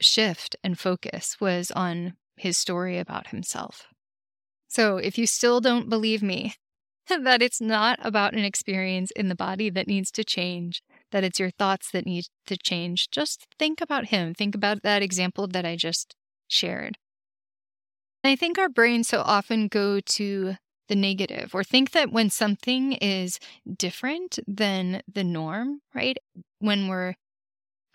shift 0.00 0.56
and 0.62 0.78
focus 0.78 1.36
was 1.40 1.70
on 1.70 2.14
his 2.36 2.56
story 2.56 2.98
about 2.98 3.28
himself. 3.28 3.86
So 4.68 4.98
if 4.98 5.18
you 5.18 5.26
still 5.26 5.60
don't 5.60 5.88
believe 5.88 6.22
me 6.22 6.54
that 7.08 7.42
it's 7.42 7.60
not 7.60 7.98
about 8.02 8.34
an 8.34 8.44
experience 8.44 9.10
in 9.12 9.28
the 9.28 9.34
body 9.34 9.70
that 9.70 9.88
needs 9.88 10.10
to 10.12 10.24
change, 10.24 10.82
that 11.10 11.24
it's 11.24 11.40
your 11.40 11.50
thoughts 11.50 11.90
that 11.90 12.06
need 12.06 12.26
to 12.46 12.56
change, 12.56 13.10
just 13.10 13.46
think 13.58 13.80
about 13.80 14.06
him. 14.06 14.34
Think 14.34 14.54
about 14.54 14.82
that 14.82 15.02
example 15.02 15.46
that 15.48 15.64
I 15.64 15.76
just 15.76 16.14
shared. 16.48 16.98
I 18.24 18.36
think 18.36 18.58
our 18.58 18.68
brains 18.68 19.08
so 19.08 19.22
often 19.22 19.68
go 19.68 20.00
to 20.00 20.56
the 20.88 20.96
negative 20.96 21.54
or 21.54 21.62
think 21.62 21.92
that 21.92 22.10
when 22.10 22.30
something 22.30 22.94
is 22.94 23.38
different 23.76 24.38
than 24.46 25.02
the 25.06 25.24
norm, 25.24 25.80
right? 25.94 26.18
When 26.58 26.88
we're 26.88 27.14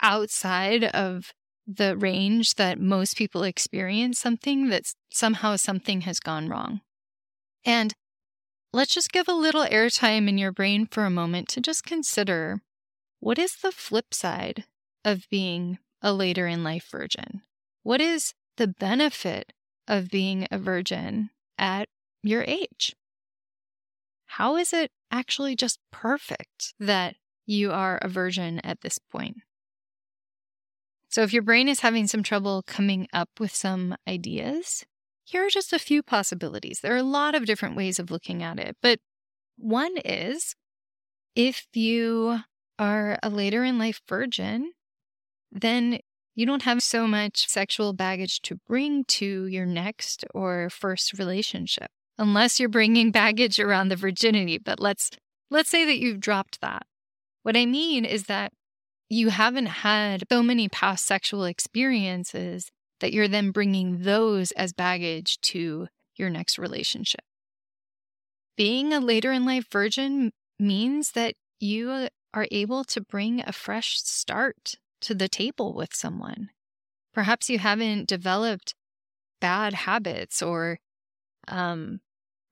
outside 0.00 0.84
of 0.84 1.32
the 1.66 1.96
range 1.96 2.54
that 2.54 2.78
most 2.78 3.16
people 3.16 3.42
experience 3.42 4.18
something 4.18 4.68
that 4.68 4.92
somehow 5.10 5.56
something 5.56 6.02
has 6.02 6.20
gone 6.20 6.48
wrong. 6.48 6.80
And 7.64 7.94
let's 8.72 8.94
just 8.94 9.12
give 9.12 9.28
a 9.28 9.34
little 9.34 9.64
airtime 9.64 10.28
in 10.28 10.38
your 10.38 10.52
brain 10.52 10.86
for 10.86 11.04
a 11.04 11.10
moment 11.10 11.48
to 11.48 11.60
just 11.60 11.84
consider 11.84 12.60
what 13.20 13.38
is 13.38 13.56
the 13.56 13.72
flip 13.72 14.12
side 14.12 14.64
of 15.04 15.28
being 15.30 15.78
a 16.02 16.12
later 16.12 16.46
in 16.46 16.62
life 16.62 16.88
virgin? 16.90 17.42
What 17.82 18.00
is 18.00 18.34
the 18.56 18.66
benefit 18.66 19.52
of 19.88 20.10
being 20.10 20.46
a 20.50 20.58
virgin 20.58 21.30
at 21.56 21.88
your 22.22 22.42
age? 22.42 22.94
How 24.26 24.56
is 24.56 24.72
it 24.72 24.90
actually 25.10 25.56
just 25.56 25.78
perfect 25.90 26.74
that 26.78 27.16
you 27.46 27.72
are 27.72 27.98
a 28.02 28.08
virgin 28.08 28.60
at 28.60 28.80
this 28.80 28.98
point? 28.98 29.38
So, 31.14 31.22
if 31.22 31.32
your 31.32 31.42
brain 31.44 31.68
is 31.68 31.78
having 31.78 32.08
some 32.08 32.24
trouble 32.24 32.64
coming 32.66 33.06
up 33.12 33.28
with 33.38 33.54
some 33.54 33.94
ideas, 34.08 34.84
here 35.22 35.46
are 35.46 35.48
just 35.48 35.72
a 35.72 35.78
few 35.78 36.02
possibilities. 36.02 36.80
There 36.80 36.92
are 36.92 36.96
a 36.96 37.04
lot 37.04 37.36
of 37.36 37.46
different 37.46 37.76
ways 37.76 38.00
of 38.00 38.10
looking 38.10 38.42
at 38.42 38.58
it, 38.58 38.76
but 38.82 38.98
one 39.56 39.96
is 40.04 40.56
if 41.36 41.68
you 41.72 42.40
are 42.80 43.16
a 43.22 43.30
later 43.30 43.62
in 43.62 43.78
life 43.78 44.00
virgin, 44.08 44.72
then 45.52 46.00
you 46.34 46.46
don't 46.46 46.62
have 46.62 46.82
so 46.82 47.06
much 47.06 47.48
sexual 47.48 47.92
baggage 47.92 48.42
to 48.42 48.56
bring 48.66 49.04
to 49.04 49.46
your 49.46 49.66
next 49.66 50.24
or 50.34 50.68
first 50.68 51.16
relationship 51.16 51.92
unless 52.18 52.58
you're 52.58 52.68
bringing 52.68 53.10
baggage 53.12 53.60
around 53.60 53.86
the 53.86 53.94
virginity 53.94 54.58
but 54.58 54.80
let's 54.80 55.10
let's 55.48 55.70
say 55.70 55.84
that 55.84 56.00
you've 56.00 56.18
dropped 56.18 56.60
that 56.60 56.86
what 57.44 57.56
i 57.56 57.64
mean 57.64 58.04
is 58.04 58.24
that 58.24 58.52
you 59.08 59.30
haven't 59.30 59.66
had 59.66 60.24
so 60.30 60.42
many 60.42 60.68
past 60.68 61.06
sexual 61.06 61.44
experiences 61.44 62.70
that 63.00 63.12
you're 63.12 63.28
then 63.28 63.50
bringing 63.50 64.02
those 64.02 64.50
as 64.52 64.72
baggage 64.72 65.40
to 65.40 65.88
your 66.16 66.30
next 66.30 66.58
relationship 66.58 67.24
being 68.56 68.92
a 68.92 69.00
later 69.00 69.32
in 69.32 69.44
life 69.44 69.66
virgin 69.70 70.32
means 70.58 71.12
that 71.12 71.34
you 71.60 72.08
are 72.32 72.46
able 72.50 72.84
to 72.84 73.00
bring 73.00 73.42
a 73.46 73.52
fresh 73.52 74.00
start 74.02 74.74
to 75.00 75.14
the 75.14 75.28
table 75.28 75.74
with 75.74 75.94
someone. 75.94 76.50
Perhaps 77.12 77.48
you 77.48 77.58
haven't 77.58 78.08
developed 78.08 78.74
bad 79.40 79.74
habits 79.74 80.42
or 80.42 80.78
um, 81.48 82.00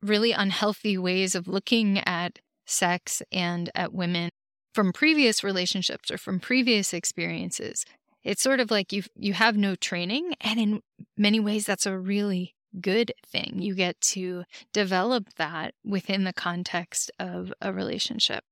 really 0.03 0.33
unhealthy 0.33 0.99
ways 0.99 1.35
of 1.35 1.49
looking 1.49 1.99
at 2.01 2.39
sex 2.67 3.23
and 3.33 3.71
at 3.75 3.93
women 3.93 4.31
from 4.73 4.93
previous 4.93 5.45
relationships 5.45 6.11
or 6.11 6.19
from 6.19 6.41
previous 6.41 6.93
experiences. 6.93 7.85
It's 8.25 8.43
sort 8.43 8.61
of 8.61 8.71
like 8.71 8.93
you 8.93 9.03
you 9.17 9.33
have 9.35 9.57
no 9.57 9.75
training 9.75 10.35
and 10.41 10.61
in 10.61 10.81
many 11.17 11.41
ways 11.41 11.67
that's 11.67 11.87
a 11.87 11.99
really 11.99 12.55
good 12.81 13.13
thing. 13.27 13.61
You 13.61 13.75
get 13.75 14.01
to 14.01 14.45
develop 14.73 15.35
that 15.37 15.75
within 15.85 16.25
the 16.25 16.33
context 16.33 17.11
of 17.19 17.53
a 17.61 17.73
relationship. 17.73 18.45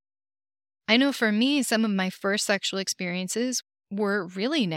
I 0.89 0.97
know 0.97 1.13
for 1.13 1.33
me 1.33 1.63
some 1.63 1.85
of 1.85 1.91
my 1.91 2.11
first 2.11 2.45
sexual 2.45 2.81
experiences 2.81 3.63
were 3.91 4.27
really. 4.27 4.69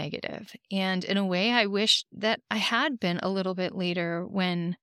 And 0.70 1.04
in 1.04 1.16
a 1.16 1.24
way, 1.24 1.50
I 1.52 1.66
wish 1.66 2.04
that 2.12 2.40
I 2.50 2.56
had 2.56 2.98
been 2.98 3.18
a 3.22 3.28
little 3.28 3.54
bit 3.54 3.74
later 3.74 4.26
when 4.26 4.76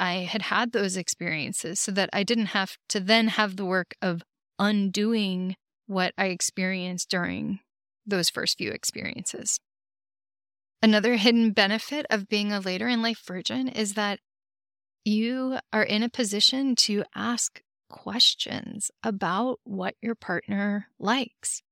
I 0.00 0.14
had 0.30 0.42
had 0.42 0.72
those 0.72 0.96
experiences 0.96 1.80
so 1.80 1.92
that 1.92 2.10
I 2.12 2.22
didn't 2.22 2.46
have 2.46 2.76
to 2.90 3.00
then 3.00 3.28
have 3.28 3.56
the 3.56 3.64
work 3.64 3.94
of 4.00 4.22
undoing 4.58 5.56
what 5.88 6.14
I 6.16 6.26
experienced 6.26 7.10
during 7.10 7.58
those 8.06 8.30
first 8.30 8.58
few 8.58 8.70
experiences. 8.70 9.58
Another 10.80 11.16
hidden 11.16 11.50
benefit 11.50 12.06
of 12.08 12.28
being 12.28 12.52
a 12.52 12.60
later 12.60 12.86
in 12.86 13.02
life 13.02 13.22
virgin 13.26 13.66
is 13.68 13.94
that 13.94 14.20
you 15.04 15.58
are 15.72 15.82
in 15.82 16.02
a 16.02 16.08
position 16.08 16.76
to 16.76 17.02
ask 17.14 17.60
questions 17.88 18.90
about 19.02 19.58
what 19.64 19.94
your 20.00 20.14
partner 20.14 20.88
likes. 21.00 21.62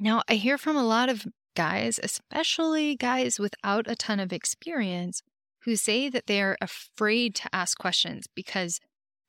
Now, 0.00 0.22
I 0.28 0.34
hear 0.34 0.58
from 0.58 0.76
a 0.76 0.84
lot 0.84 1.08
of 1.08 1.26
guys, 1.54 2.00
especially 2.02 2.96
guys 2.96 3.38
without 3.38 3.88
a 3.88 3.96
ton 3.96 4.18
of 4.18 4.32
experience, 4.32 5.22
who 5.64 5.76
say 5.76 6.08
that 6.08 6.26
they 6.26 6.40
are 6.40 6.56
afraid 6.60 7.34
to 7.36 7.54
ask 7.54 7.76
questions 7.78 8.26
because 8.34 8.80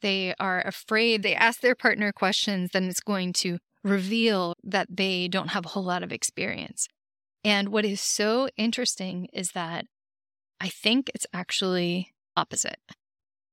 they 0.01 0.33
are 0.39 0.61
afraid 0.65 1.21
they 1.21 1.35
ask 1.35 1.59
their 1.59 1.75
partner 1.75 2.11
questions, 2.11 2.71
then 2.71 2.85
it's 2.85 3.01
going 3.01 3.33
to 3.33 3.57
reveal 3.83 4.53
that 4.63 4.87
they 4.89 5.27
don't 5.27 5.49
have 5.49 5.65
a 5.65 5.69
whole 5.69 5.83
lot 5.83 6.03
of 6.03 6.11
experience. 6.11 6.87
And 7.43 7.69
what 7.69 7.85
is 7.85 8.01
so 8.01 8.49
interesting 8.57 9.27
is 9.31 9.51
that 9.51 9.85
I 10.59 10.67
think 10.69 11.09
it's 11.13 11.27
actually 11.33 12.13
opposite. 12.35 12.79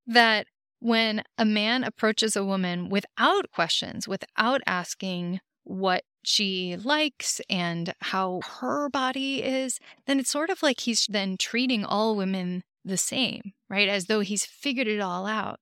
That 0.06 0.46
when 0.80 1.22
a 1.38 1.44
man 1.44 1.84
approaches 1.84 2.36
a 2.36 2.44
woman 2.44 2.88
without 2.88 3.50
questions, 3.52 4.08
without 4.08 4.60
asking 4.66 5.40
what 5.64 6.02
she 6.22 6.76
likes 6.76 7.40
and 7.48 7.94
how 8.00 8.40
her 8.60 8.88
body 8.88 9.42
is, 9.42 9.78
then 10.06 10.18
it's 10.18 10.30
sort 10.30 10.50
of 10.50 10.62
like 10.62 10.80
he's 10.80 11.06
then 11.08 11.36
treating 11.38 11.84
all 11.84 12.16
women 12.16 12.62
the 12.84 12.96
same, 12.96 13.52
right? 13.68 13.88
As 13.88 14.06
though 14.06 14.20
he's 14.20 14.44
figured 14.44 14.88
it 14.88 15.00
all 15.00 15.26
out. 15.26 15.58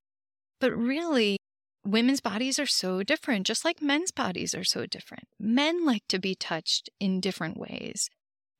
But 0.61 0.73
really, 0.76 1.38
women's 1.85 2.21
bodies 2.21 2.59
are 2.59 2.67
so 2.67 3.03
different, 3.03 3.47
just 3.47 3.64
like 3.64 3.83
men's 3.83 4.11
bodies 4.11 4.55
are 4.55 4.64
so 4.64 4.87
different. 4.87 5.29
Men 5.38 5.85
like 5.85 6.03
to 6.09 6.19
be 6.19 6.35
touched 6.35 6.91
in 6.99 7.21
different 7.21 7.57
ways. 7.57 8.11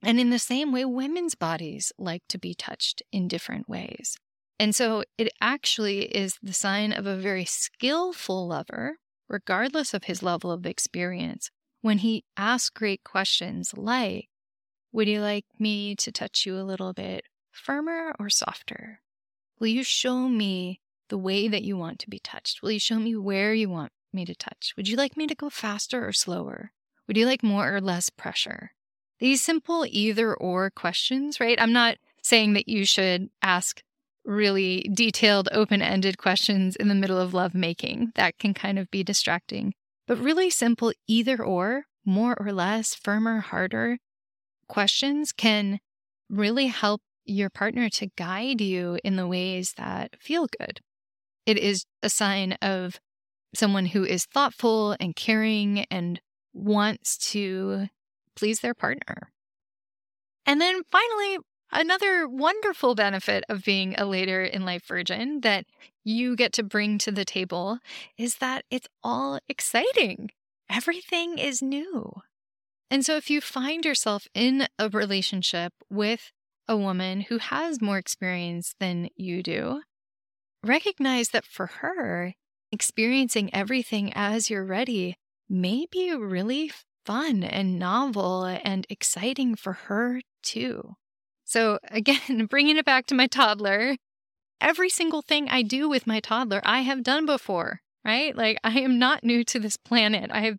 And 0.02 0.21
in 0.21 0.31
the 0.31 0.38
same 0.38 0.73
way, 0.73 0.85
women's 0.85 1.35
bodies 1.35 1.93
like 1.99 2.23
to 2.28 2.38
be 2.38 2.54
touched 2.54 3.02
in 3.11 3.26
different 3.28 3.69
ways. 3.69 4.16
And 4.59 4.75
so 4.75 5.04
it 5.19 5.33
actually 5.40 6.02
is 6.02 6.38
the 6.43 6.52
sign 6.52 6.93
of 6.93 7.07
a 7.07 7.16
very 7.16 7.45
skillful 7.45 8.47
lover 8.47 8.99
regardless 9.28 9.95
of 9.95 10.04
his 10.04 10.23
level 10.23 10.50
of 10.50 10.66
experience, 10.66 11.50
when 11.81 11.99
he 11.99 12.25
asks 12.37 12.71
great 12.71 13.04
questions 13.04 13.75
like, 13.76 14.28
Would 14.93 15.09
you 15.09 15.21
like 15.21 15.47
me 15.59 15.95
to 15.97 16.12
touch 16.12 16.47
you 16.47 16.57
a 16.59 16.62
little 16.62 16.93
bit 16.93 17.25
firmer 17.50 18.14
or 18.19 18.31
softer? 18.31 19.00
Will 19.59 19.69
you 19.69 19.83
show 19.83 20.28
me 20.28 20.81
the 21.14 21.18
way 21.18 21.47
that 21.47 21.62
you 21.62 21.76
want 21.76 22.00
to 22.00 22.11
be 22.11 22.18
touched? 22.18 22.61
Will 22.61 22.73
you 22.73 22.80
show 22.80 22.99
me 22.99 23.14
where 23.14 23.54
you 23.54 23.68
want 23.68 23.92
me 24.12 24.25
to 24.25 24.35
touch? 24.35 24.75
Would 24.76 24.88
you 24.88 24.97
like 24.97 25.16
me 25.16 25.28
to 25.28 25.35
go 25.37 25.49
faster 25.49 26.04
or 26.04 26.12
slower? 26.12 26.73
Would 27.06 27.16
you 27.16 27.25
like 27.25 27.40
more 27.40 27.73
or 27.73 27.80
less 27.80 28.11
pressure? 28.11 28.73
These 29.21 29.40
simple 29.40 29.87
either 29.88 30.35
or 30.35 30.71
questions, 30.71 31.38
right? 31.38 31.56
I'm 31.61 31.73
not 31.73 31.99
saying 32.21 32.54
that 32.54 32.68
you 32.68 32.85
should 32.85 33.30
ask 33.40 33.80
really 34.25 34.90
detailed, 34.92 35.49
open 35.52 35.83
ended 35.83 36.18
questions 36.18 36.75
in 36.75 36.88
the 36.88 36.97
middle 36.97 37.21
of 37.21 37.33
love 37.33 37.54
making. 37.54 38.11
That 38.16 38.40
can 38.40 38.52
kind 38.52 38.76
of 38.76 38.90
be 38.90 39.04
distracting. 39.04 39.73
But 40.09 40.18
really 40.18 40.50
simple 40.50 40.92
either 41.06 41.40
or, 41.40 41.85
more 42.04 42.35
or 42.40 42.50
less, 42.52 42.92
firmer, 42.92 43.38
harder 43.38 43.99
questions 44.66 45.30
can 45.30 45.78
really 46.28 46.66
help 46.66 47.02
your 47.25 47.50
partner 47.50 47.88
to 47.90 48.11
guide 48.16 48.61
you 48.61 48.99
in 49.04 49.14
the 49.14 49.28
ways 49.28 49.75
that 49.76 50.21
feel 50.21 50.49
good. 50.59 50.80
It 51.47 51.59
is 51.59 51.85
a 52.03 52.09
sign 52.09 52.53
of 52.63 53.01
someone 53.55 53.87
who 53.87 54.05
is 54.05 54.25
thoughtful 54.27 54.97
and 54.99 55.15
caring 55.15 55.85
and 55.91 56.21
wants 56.53 57.17
to 57.33 57.89
please 58.37 58.61
their 58.61 58.75
partner. 58.75 59.31
And 60.47 60.61
then 60.61 60.83
finally, 60.91 61.39
another 61.73 62.29
wonderful 62.29 62.95
benefit 62.95 63.45
of 63.49 63.65
being 63.65 63.95
a 63.97 64.05
later 64.05 64.45
in 64.45 64.65
life 64.65 64.87
virgin 64.87 65.41
that 65.41 65.65
you 66.05 66.37
get 66.37 66.53
to 66.55 66.63
bring 66.63 66.99
to 66.99 67.11
the 67.11 67.25
table 67.25 67.79
is 68.19 68.37
that 68.37 68.65
it's 68.71 68.89
all 69.03 69.39
exciting. 69.49 70.31
Everything 70.71 71.39
is 71.39 71.63
new. 71.63 72.13
And 72.91 73.05
so 73.05 73.17
if 73.17 73.31
you 73.31 73.41
find 73.41 73.85
yourself 73.85 74.27
in 74.35 74.69
a 74.79 74.89
relationship 74.89 75.73
with 75.91 76.33
a 76.69 76.77
woman 76.77 77.23
who 77.23 77.39
has 77.39 77.81
more 77.81 77.99
experience 77.99 78.75
than 78.79 79.09
you 79.17 79.43
do, 79.43 79.83
recognize 80.64 81.28
that 81.30 81.44
for 81.44 81.66
her, 81.66 82.35
experiencing 82.73 83.54
everything 83.54 84.12
as 84.14 84.50
you're 84.50 84.64
ready 84.64 85.16
may 85.49 85.87
be 85.90 86.14
really 86.14 86.73
fun 87.04 87.44
and 87.44 87.78
novel 87.78 88.44
and 88.44 88.87
exciting 88.88 89.54
for 89.54 89.73
her 89.73 90.21
too. 90.42 90.94
So, 91.44 91.78
again, 91.90 92.47
bringing 92.47 92.76
it 92.76 92.85
back 92.85 93.06
to 93.06 93.14
my 93.14 93.26
toddler, 93.26 93.97
every 94.61 94.88
single 94.88 95.23
thing 95.23 95.49
I 95.49 95.62
do 95.62 95.88
with 95.88 96.06
my 96.06 96.21
toddler, 96.21 96.61
I 96.64 96.80
have 96.80 97.02
done 97.02 97.26
before, 97.26 97.80
right? 98.04 98.37
Like, 98.37 98.59
I 98.64 98.80
am 98.80 98.99
not 98.99 99.25
new 99.25 99.44
to 99.44 99.59
this 99.59 99.76
planet. 99.76 100.30
I 100.33 100.40
have 100.40 100.59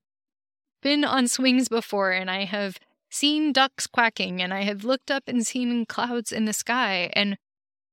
been 0.82 1.04
on 1.04 1.28
swings 1.28 1.68
before 1.68 2.12
and 2.12 2.30
I 2.30 2.46
have 2.46 2.78
seen 3.10 3.52
ducks 3.52 3.88
quacking 3.88 4.42
and 4.42 4.54
I 4.54 4.64
have 4.64 4.84
looked 4.84 5.10
up 5.10 5.24
and 5.28 5.46
seen 5.46 5.86
clouds 5.86 6.32
in 6.32 6.46
the 6.46 6.54
sky. 6.54 7.10
And 7.14 7.38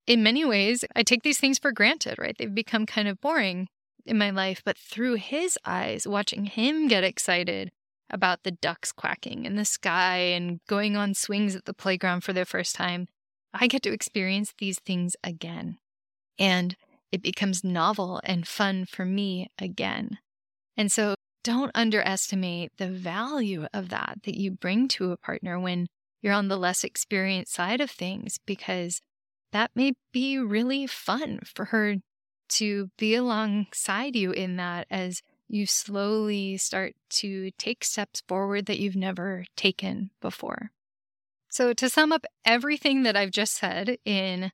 in 0.06 0.23
many 0.23 0.44
ways, 0.44 0.85
I 0.97 1.02
take 1.02 1.23
these 1.23 1.38
things 1.38 1.59
for 1.59 1.73
granted, 1.73 2.18
right? 2.18 2.37
They've 2.37 2.54
become 2.54 2.87
kind 2.87 3.09
of 3.09 3.21
boring 3.21 3.68
in 4.04 4.18
my 4.18 4.30
life. 4.30 4.62
But 4.64 4.78
through 4.78 5.14
his 5.14 5.59
eyes, 5.64 6.06
watching 6.06 6.47
him 6.47 6.88
get 6.88 7.04
excited 7.04 7.71
about 8.11 8.42
the 8.42 8.50
ducks 8.50 8.92
quacking 8.92 9.44
in 9.44 9.56
the 9.56 9.64
sky 9.64 10.18
and 10.18 10.61
going 10.68 10.97
on 10.97 11.14
swings 11.14 11.56
at 11.56 11.64
the 11.64 11.75
playground 11.75 12.23
for 12.23 12.32
the 12.32 12.44
first 12.44 12.75
time, 12.75 13.06
I 13.54 13.66
get 13.66 13.82
to 13.82 13.92
experience 13.92 14.52
these 14.59 14.78
things 14.80 15.16
again. 15.23 15.78
And 16.38 16.76
it 17.11 17.23
becomes 17.23 17.62
novel 17.62 18.21
and 18.25 18.47
fun 18.47 18.87
for 18.87 19.04
me 19.04 19.50
again. 19.59 20.18
And 20.76 20.90
so 20.90 21.14
don't 21.44 21.71
underestimate 21.75 22.73
the 22.78 22.88
value 22.88 23.66
of 23.73 23.88
that 23.90 24.21
that 24.25 24.38
you 24.38 24.50
bring 24.50 24.88
to 24.88 25.12
a 25.12 25.16
partner 25.16 25.59
when 25.59 25.87
you're 26.23 26.32
on 26.32 26.49
the 26.49 26.56
less 26.56 26.85
experienced 26.85 27.52
side 27.52 27.80
of 27.80 27.90
things, 27.90 28.38
because 28.47 29.00
that 29.52 29.71
may 29.75 29.93
be 30.12 30.38
really 30.38 30.86
fun 30.86 31.41
for 31.45 31.67
her 31.67 31.97
to 32.49 32.91
be 32.99 33.15
alongside 33.15 34.17
you 34.17 34.32
in 34.32 34.56
that 34.56 34.86
as 34.91 35.23
you 35.49 35.67
slowly 35.67 36.56
start 36.56 36.95
to 37.10 37.50
take 37.58 37.84
steps 37.84 38.23
forward 38.26 38.67
that 38.67 38.78
you've 38.78 38.97
never 38.97 39.45
taken 39.56 40.10
before. 40.21 40.71
So, 41.50 41.75
to 41.75 41.91
sum 41.91 42.12
up 42.12 42.25
everything 42.47 43.02
that 43.02 43.17
I've 43.17 43.30
just 43.30 43.54
said 43.54 43.99
in 44.06 44.52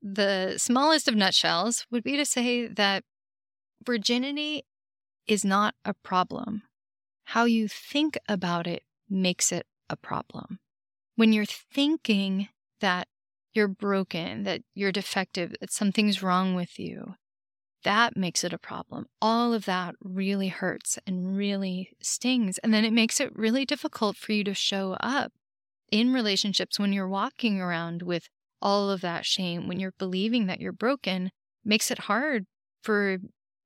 the 0.00 0.54
smallest 0.56 1.06
of 1.06 1.14
nutshells, 1.14 1.86
would 1.90 2.02
be 2.02 2.16
to 2.16 2.24
say 2.24 2.66
that 2.66 3.04
virginity 3.84 4.64
is 5.26 5.44
not 5.44 5.74
a 5.84 5.94
problem. 5.94 6.62
How 7.24 7.44
you 7.44 7.68
think 7.68 8.18
about 8.28 8.66
it 8.66 8.82
makes 9.08 9.52
it 9.52 9.66
a 9.88 9.96
problem. 9.96 10.58
When 11.16 11.32
you're 11.32 11.44
thinking 11.44 12.48
that 12.80 13.06
you're 13.54 13.68
broken, 13.68 14.44
that 14.44 14.62
you're 14.74 14.92
defective, 14.92 15.54
that 15.60 15.72
something's 15.72 16.22
wrong 16.22 16.54
with 16.54 16.78
you, 16.78 17.14
that 17.84 18.16
makes 18.16 18.44
it 18.44 18.52
a 18.52 18.58
problem. 18.58 19.06
All 19.20 19.52
of 19.52 19.64
that 19.64 19.94
really 20.02 20.48
hurts 20.48 20.98
and 21.06 21.36
really 21.36 21.90
stings. 22.00 22.58
And 22.58 22.72
then 22.72 22.84
it 22.84 22.92
makes 22.92 23.20
it 23.20 23.36
really 23.36 23.64
difficult 23.64 24.16
for 24.16 24.32
you 24.32 24.44
to 24.44 24.54
show 24.54 24.96
up 25.00 25.32
in 25.90 26.12
relationships 26.12 26.78
when 26.78 26.92
you're 26.92 27.08
walking 27.08 27.60
around 27.60 28.02
with 28.02 28.28
all 28.60 28.90
of 28.90 29.00
that 29.00 29.26
shame, 29.26 29.66
when 29.66 29.80
you're 29.80 29.94
believing 29.98 30.46
that 30.46 30.60
you're 30.60 30.72
broken, 30.72 31.30
makes 31.64 31.90
it 31.90 32.00
hard 32.00 32.46
for 32.82 33.18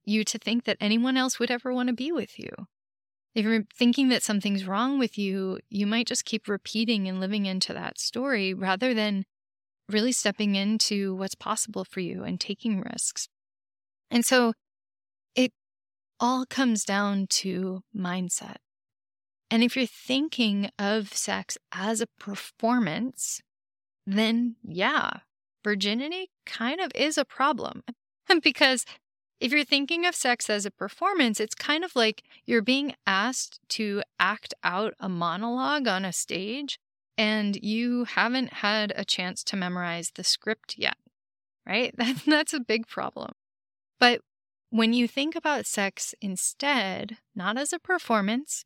you 0.05 0.25
to 0.25 0.39
think 0.39 0.65
that 0.65 0.79
anyone 0.81 1.17
else 1.17 1.39
would 1.39 1.51
ever 1.51 1.73
want 1.73 1.89
to 1.89 1.95
be 1.95 2.11
with 2.11 2.39
you. 2.39 2.49
If 3.35 3.45
you're 3.45 3.65
thinking 3.77 4.09
that 4.09 4.23
something's 4.23 4.67
wrong 4.67 4.99
with 4.99 5.19
you, 5.19 5.59
you 5.69 5.87
might 5.87 6.07
just 6.07 6.25
keep 6.25 6.49
repeating 6.49 7.07
and 7.07 7.21
living 7.21 7.45
into 7.45 7.75
that 7.75 8.01
story 8.01 8.55
rather 8.55 8.95
than 8.95 9.25
really 9.91 10.13
stepping 10.13 10.55
into 10.55 11.15
what's 11.15 11.35
possible 11.35 11.85
for 11.85 12.01
you 12.01 12.25
and 12.25 12.41
taking 12.41 12.81
risks. 12.81 13.29
And 14.11 14.25
so 14.25 14.55
it 15.35 15.53
all 16.19 16.47
comes 16.47 16.85
down 16.85 17.27
to 17.29 17.83
mindset. 17.97 18.57
And 19.51 19.63
if 19.63 19.77
you're 19.77 19.87
thinking 19.87 20.71
of 20.79 21.13
sex 21.13 21.57
as 21.73 22.01
a 22.01 22.09
performance, 22.19 23.41
then 24.07 24.57
yeah, 24.65 25.11
virginity 25.63 26.31
kind 26.45 26.81
of 26.81 26.91
is 26.95 27.17
a 27.17 27.25
problem. 27.25 27.83
because 28.43 28.85
if 29.39 29.53
you're 29.53 29.65
thinking 29.65 30.07
of 30.07 30.15
sex 30.15 30.49
as 30.49 30.65
a 30.65 30.71
performance, 30.71 31.41
it's 31.41 31.55
kind 31.55 31.85
of 31.85 31.95
like 31.95 32.23
you're 32.47 32.63
being 32.63 32.95
asked 33.07 33.61
to 33.71 34.03
act 34.19 34.55
out 34.65 34.95
a 34.99 35.09
monologue 35.09 35.87
on 35.87 36.05
a 36.05 36.13
stage 36.13 36.79
and 37.19 37.57
you 37.57 38.05
haven't 38.05 38.55
had 38.55 38.93
a 38.97 39.05
chance 39.05 39.43
to 39.45 39.57
memorize 39.57 40.13
the 40.15 40.25
script 40.25 40.77
yet, 40.77 40.97
right? 41.67 41.95
That, 41.99 42.23
that's 42.27 42.53
a 42.53 42.61
big 42.61 42.87
problem. 42.87 43.33
But 43.99 44.21
when 44.71 44.93
you 44.93 45.09
think 45.09 45.35
about 45.35 45.67
sex 45.67 46.15
instead, 46.21 47.19
not 47.35 47.57
as 47.57 47.73
a 47.73 47.79
performance, 47.79 48.65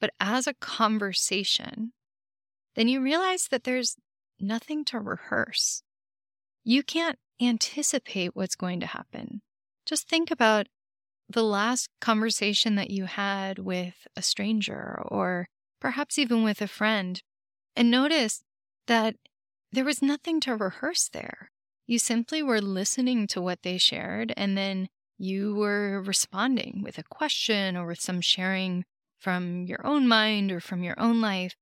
but 0.00 0.10
as 0.20 0.46
a 0.46 0.54
conversation, 0.54 1.92
then 2.74 2.88
you 2.88 3.00
realize 3.00 3.48
that 3.50 3.64
there's 3.64 3.96
nothing 4.40 4.84
to 4.86 4.98
rehearse. 4.98 5.82
You 6.64 6.82
can't 6.82 7.18
anticipate 7.40 8.34
what's 8.34 8.54
going 8.54 8.80
to 8.80 8.86
happen. 8.86 9.42
Just 9.86 10.08
think 10.08 10.30
about 10.30 10.66
the 11.28 11.42
last 11.42 11.88
conversation 12.00 12.74
that 12.74 12.90
you 12.90 13.06
had 13.06 13.58
with 13.58 14.06
a 14.16 14.22
stranger 14.22 15.02
or 15.06 15.48
perhaps 15.80 16.18
even 16.18 16.42
with 16.42 16.60
a 16.60 16.68
friend, 16.68 17.22
and 17.76 17.90
notice 17.90 18.42
that 18.86 19.16
there 19.72 19.84
was 19.84 20.02
nothing 20.02 20.40
to 20.40 20.56
rehearse 20.56 21.08
there. 21.08 21.50
You 21.86 21.98
simply 21.98 22.42
were 22.42 22.60
listening 22.60 23.26
to 23.28 23.40
what 23.40 23.62
they 23.62 23.78
shared, 23.78 24.32
and 24.36 24.56
then 24.56 24.88
you 25.18 25.54
were 25.54 26.02
responding 26.02 26.82
with 26.82 26.98
a 26.98 27.02
question 27.02 27.76
or 27.76 27.86
with 27.86 28.00
some 28.00 28.20
sharing 28.20 28.84
from 29.18 29.64
your 29.64 29.86
own 29.86 30.08
mind 30.08 30.50
or 30.50 30.60
from 30.60 30.82
your 30.82 30.98
own 30.98 31.20
life. 31.20 31.54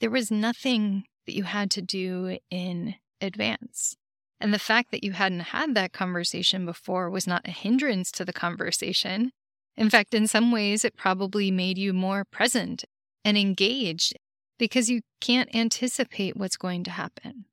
There 0.00 0.10
was 0.10 0.30
nothing 0.30 1.04
that 1.26 1.34
you 1.34 1.44
had 1.44 1.70
to 1.72 1.82
do 1.82 2.38
in 2.50 2.96
advance. 3.20 3.96
And 4.40 4.54
the 4.54 4.58
fact 4.58 4.90
that 4.90 5.04
you 5.04 5.12
hadn't 5.12 5.40
had 5.40 5.74
that 5.74 5.92
conversation 5.92 6.64
before 6.64 7.10
was 7.10 7.26
not 7.26 7.46
a 7.46 7.50
hindrance 7.50 8.10
to 8.12 8.24
the 8.24 8.32
conversation. 8.32 9.32
In 9.76 9.90
fact, 9.90 10.14
in 10.14 10.26
some 10.26 10.50
ways, 10.50 10.84
it 10.84 10.96
probably 10.96 11.50
made 11.50 11.78
you 11.78 11.92
more 11.92 12.24
present 12.24 12.84
and 13.24 13.36
engaged 13.36 14.14
because 14.60 14.90
you 14.90 15.00
can't 15.20 15.52
anticipate 15.54 16.36
what's 16.36 16.58
going 16.58 16.84
to 16.84 16.90
happen. 16.90 17.46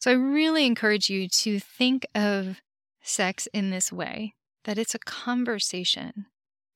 So 0.00 0.10
I 0.10 0.14
really 0.14 0.66
encourage 0.66 1.10
you 1.10 1.28
to 1.28 1.60
think 1.60 2.06
of 2.14 2.62
sex 3.02 3.46
in 3.52 3.70
this 3.70 3.92
way 3.92 4.34
that 4.64 4.78
it's 4.78 4.94
a 4.94 4.98
conversation. 4.98 6.26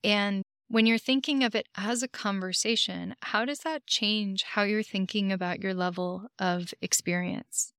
And 0.05 0.43
when 0.69 0.85
you're 0.85 0.99
thinking 0.99 1.43
of 1.43 1.55
it 1.55 1.67
as 1.75 2.03
a 2.03 2.09
conversation, 2.09 3.17
how 3.23 3.47
does 3.47 3.61
that 3.61 3.87
change 3.87 4.43
how 4.43 4.63
you're 4.63 4.83
thinking 4.83 5.33
about 5.33 5.63
your 5.63 5.73
level 5.73 6.27
of 6.39 6.75
experience? 6.83 7.73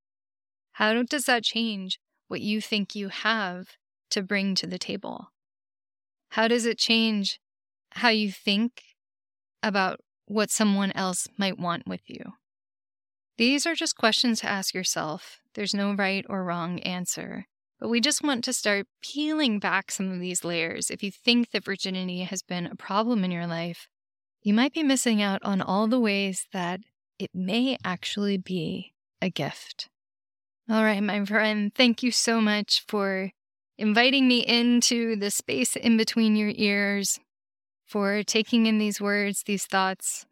How 0.74 1.04
does 1.04 1.26
that 1.26 1.44
change 1.44 2.00
what 2.28 2.42
you 2.42 2.60
think 2.60 2.96
you 2.96 3.10
have 3.10 3.78
to 4.10 4.24
bring 4.24 4.56
to 4.56 4.68
the 4.68 4.80
table? 4.80 5.28
How 6.30 6.48
does 6.48 6.66
it 6.66 6.80
change 6.80 7.40
how 7.92 8.10
you 8.10 8.32
think 8.32 8.82
about 9.62 10.00
what 10.28 10.52
someone 10.52 10.92
else 10.94 11.28
might 11.38 11.60
want 11.60 11.88
with 11.88 12.02
you? 12.08 12.34
These 13.38 13.66
are 13.66 13.76
just 13.76 13.96
questions 13.96 14.40
to 14.42 14.50
ask 14.50 14.74
yourself. 14.74 15.40
There's 15.54 15.74
no 15.74 15.94
right 15.94 16.26
or 16.28 16.44
wrong 16.44 16.80
answer. 16.80 17.46
But 17.80 17.90
we 17.90 18.02
just 18.02 18.24
want 18.24 18.44
to 18.46 18.54
start 18.54 18.88
peeling 19.04 19.60
back 19.60 19.92
some 19.92 20.12
of 20.12 20.20
these 20.20 20.44
layers. 20.44 20.90
If 20.90 21.04
you 21.04 21.12
think 21.12 21.52
that 21.52 21.66
virginity 21.66 22.24
has 22.24 22.42
been 22.42 22.66
a 22.66 22.76
problem 22.76 23.24
in 23.24 23.32
your 23.32 23.46
life, 23.46 23.88
you 24.42 24.54
might 24.54 24.74
be 24.74 24.82
missing 24.82 25.22
out 25.22 25.42
on 25.44 25.62
all 25.62 25.88
the 25.88 26.00
ways 26.00 26.48
that 26.54 26.80
it 27.20 27.30
may 27.34 27.78
actually 27.84 28.38
be 28.38 28.94
a 29.22 29.30
gift. 29.30 29.90
All 30.70 30.84
right, 30.84 31.02
my 31.02 31.24
friend, 31.24 31.74
thank 31.74 32.02
you 32.02 32.12
so 32.12 32.42
much 32.42 32.84
for 32.88 33.32
inviting 33.78 34.28
me 34.28 34.40
into 34.40 35.16
the 35.16 35.30
space 35.30 35.76
in 35.76 35.98
between 35.98 36.36
your 36.36 36.52
ears, 36.56 37.20
for 37.88 38.22
taking 38.24 38.66
in 38.66 38.78
these 38.78 39.02
words, 39.02 39.44
these 39.44 39.66
thoughts, 39.66 40.26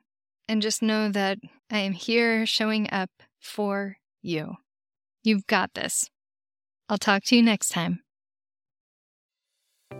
and 0.47 0.61
just 0.61 0.81
know 0.81 1.09
that 1.09 1.39
I 1.71 1.79
am 1.79 1.93
here 1.93 2.45
showing 2.45 2.87
up 2.91 3.09
for 3.39 3.97
you. 4.21 4.57
You've 5.23 5.47
got 5.47 5.73
this. 5.73 6.09
I'll 6.89 6.97
talk 6.97 7.23
to 7.25 7.35
you 7.35 7.41
next 7.41 7.69
time. 7.69 8.01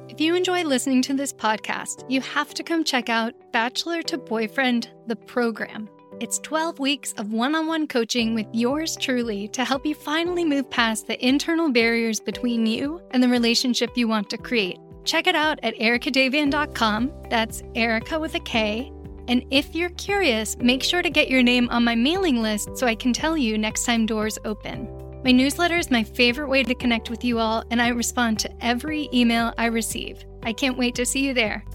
If 0.10 0.22
you 0.22 0.36
enjoy 0.36 0.64
listening 0.64 1.02
to 1.04 1.14
this 1.14 1.34
podcast, 1.34 2.10
you 2.10 2.22
have 2.22 2.54
to 2.54 2.64
come 2.64 2.84
check 2.84 3.10
out 3.10 3.34
Bachelor 3.52 4.02
to 4.04 4.18
Boyfriend, 4.18 4.92
the 5.08 5.16
program. 5.16 5.90
It's 6.20 6.40
12 6.40 6.80
weeks 6.80 7.12
of 7.14 7.34
one 7.34 7.56
on 7.56 7.68
one 7.68 7.88
coaching 7.88 8.36
with 8.36 8.48
yours 8.54 8.96
truly 8.96 9.48
to 9.50 9.66
help 9.66 9.86
you 9.86 9.96
finally 9.96 10.46
move 10.46 10.70
past 10.70 11.08
the 11.08 11.26
internal 11.26 11.72
barriers 11.72 12.20
between 12.20 12.66
you 12.66 13.02
and 13.12 13.22
the 13.22 13.28
relationship 13.28 13.90
you 13.96 14.08
want 14.08 14.30
to 14.30 14.38
create. 14.38 14.78
Check 15.06 15.28
it 15.28 15.36
out 15.36 15.60
at 15.64 15.76
erikadavian.com. 15.76 17.12
That's 17.30 17.64
Erika 17.76 18.20
with 18.20 18.36
a 18.36 18.40
K. 18.40 18.92
And 19.28 19.44
if 19.50 19.74
you're 19.74 19.90
curious, 19.92 20.58
make 20.58 20.84
sure 20.84 21.02
to 21.02 21.10
get 21.10 21.30
your 21.30 21.42
name 21.42 21.70
on 21.70 21.84
my 21.84 21.96
mailing 21.96 22.42
list 22.42 22.78
so 22.78 22.86
I 22.86 22.96
can 22.96 23.14
tell 23.14 23.38
you 23.38 23.58
next 23.58 23.86
time 23.86 24.06
doors 24.06 24.38
open. 24.46 24.88
My 25.24 25.32
newsletter 25.32 25.78
is 25.78 25.90
my 25.90 26.04
favorite 26.04 26.50
way 26.50 26.64
to 26.64 26.76
connect 26.76 27.10
with 27.10 27.24
you 27.24 27.40
all, 27.40 27.64
and 27.72 27.82
I 27.82 27.88
respond 27.88 28.38
to 28.40 28.64
every 28.64 29.10
email 29.12 29.54
I 29.58 29.66
receive. 29.66 30.24
I 30.44 30.54
can't 30.54 30.78
wait 30.78 30.94
to 30.96 31.06
see 31.06 31.26
you 31.26 31.34
there. 31.34 31.66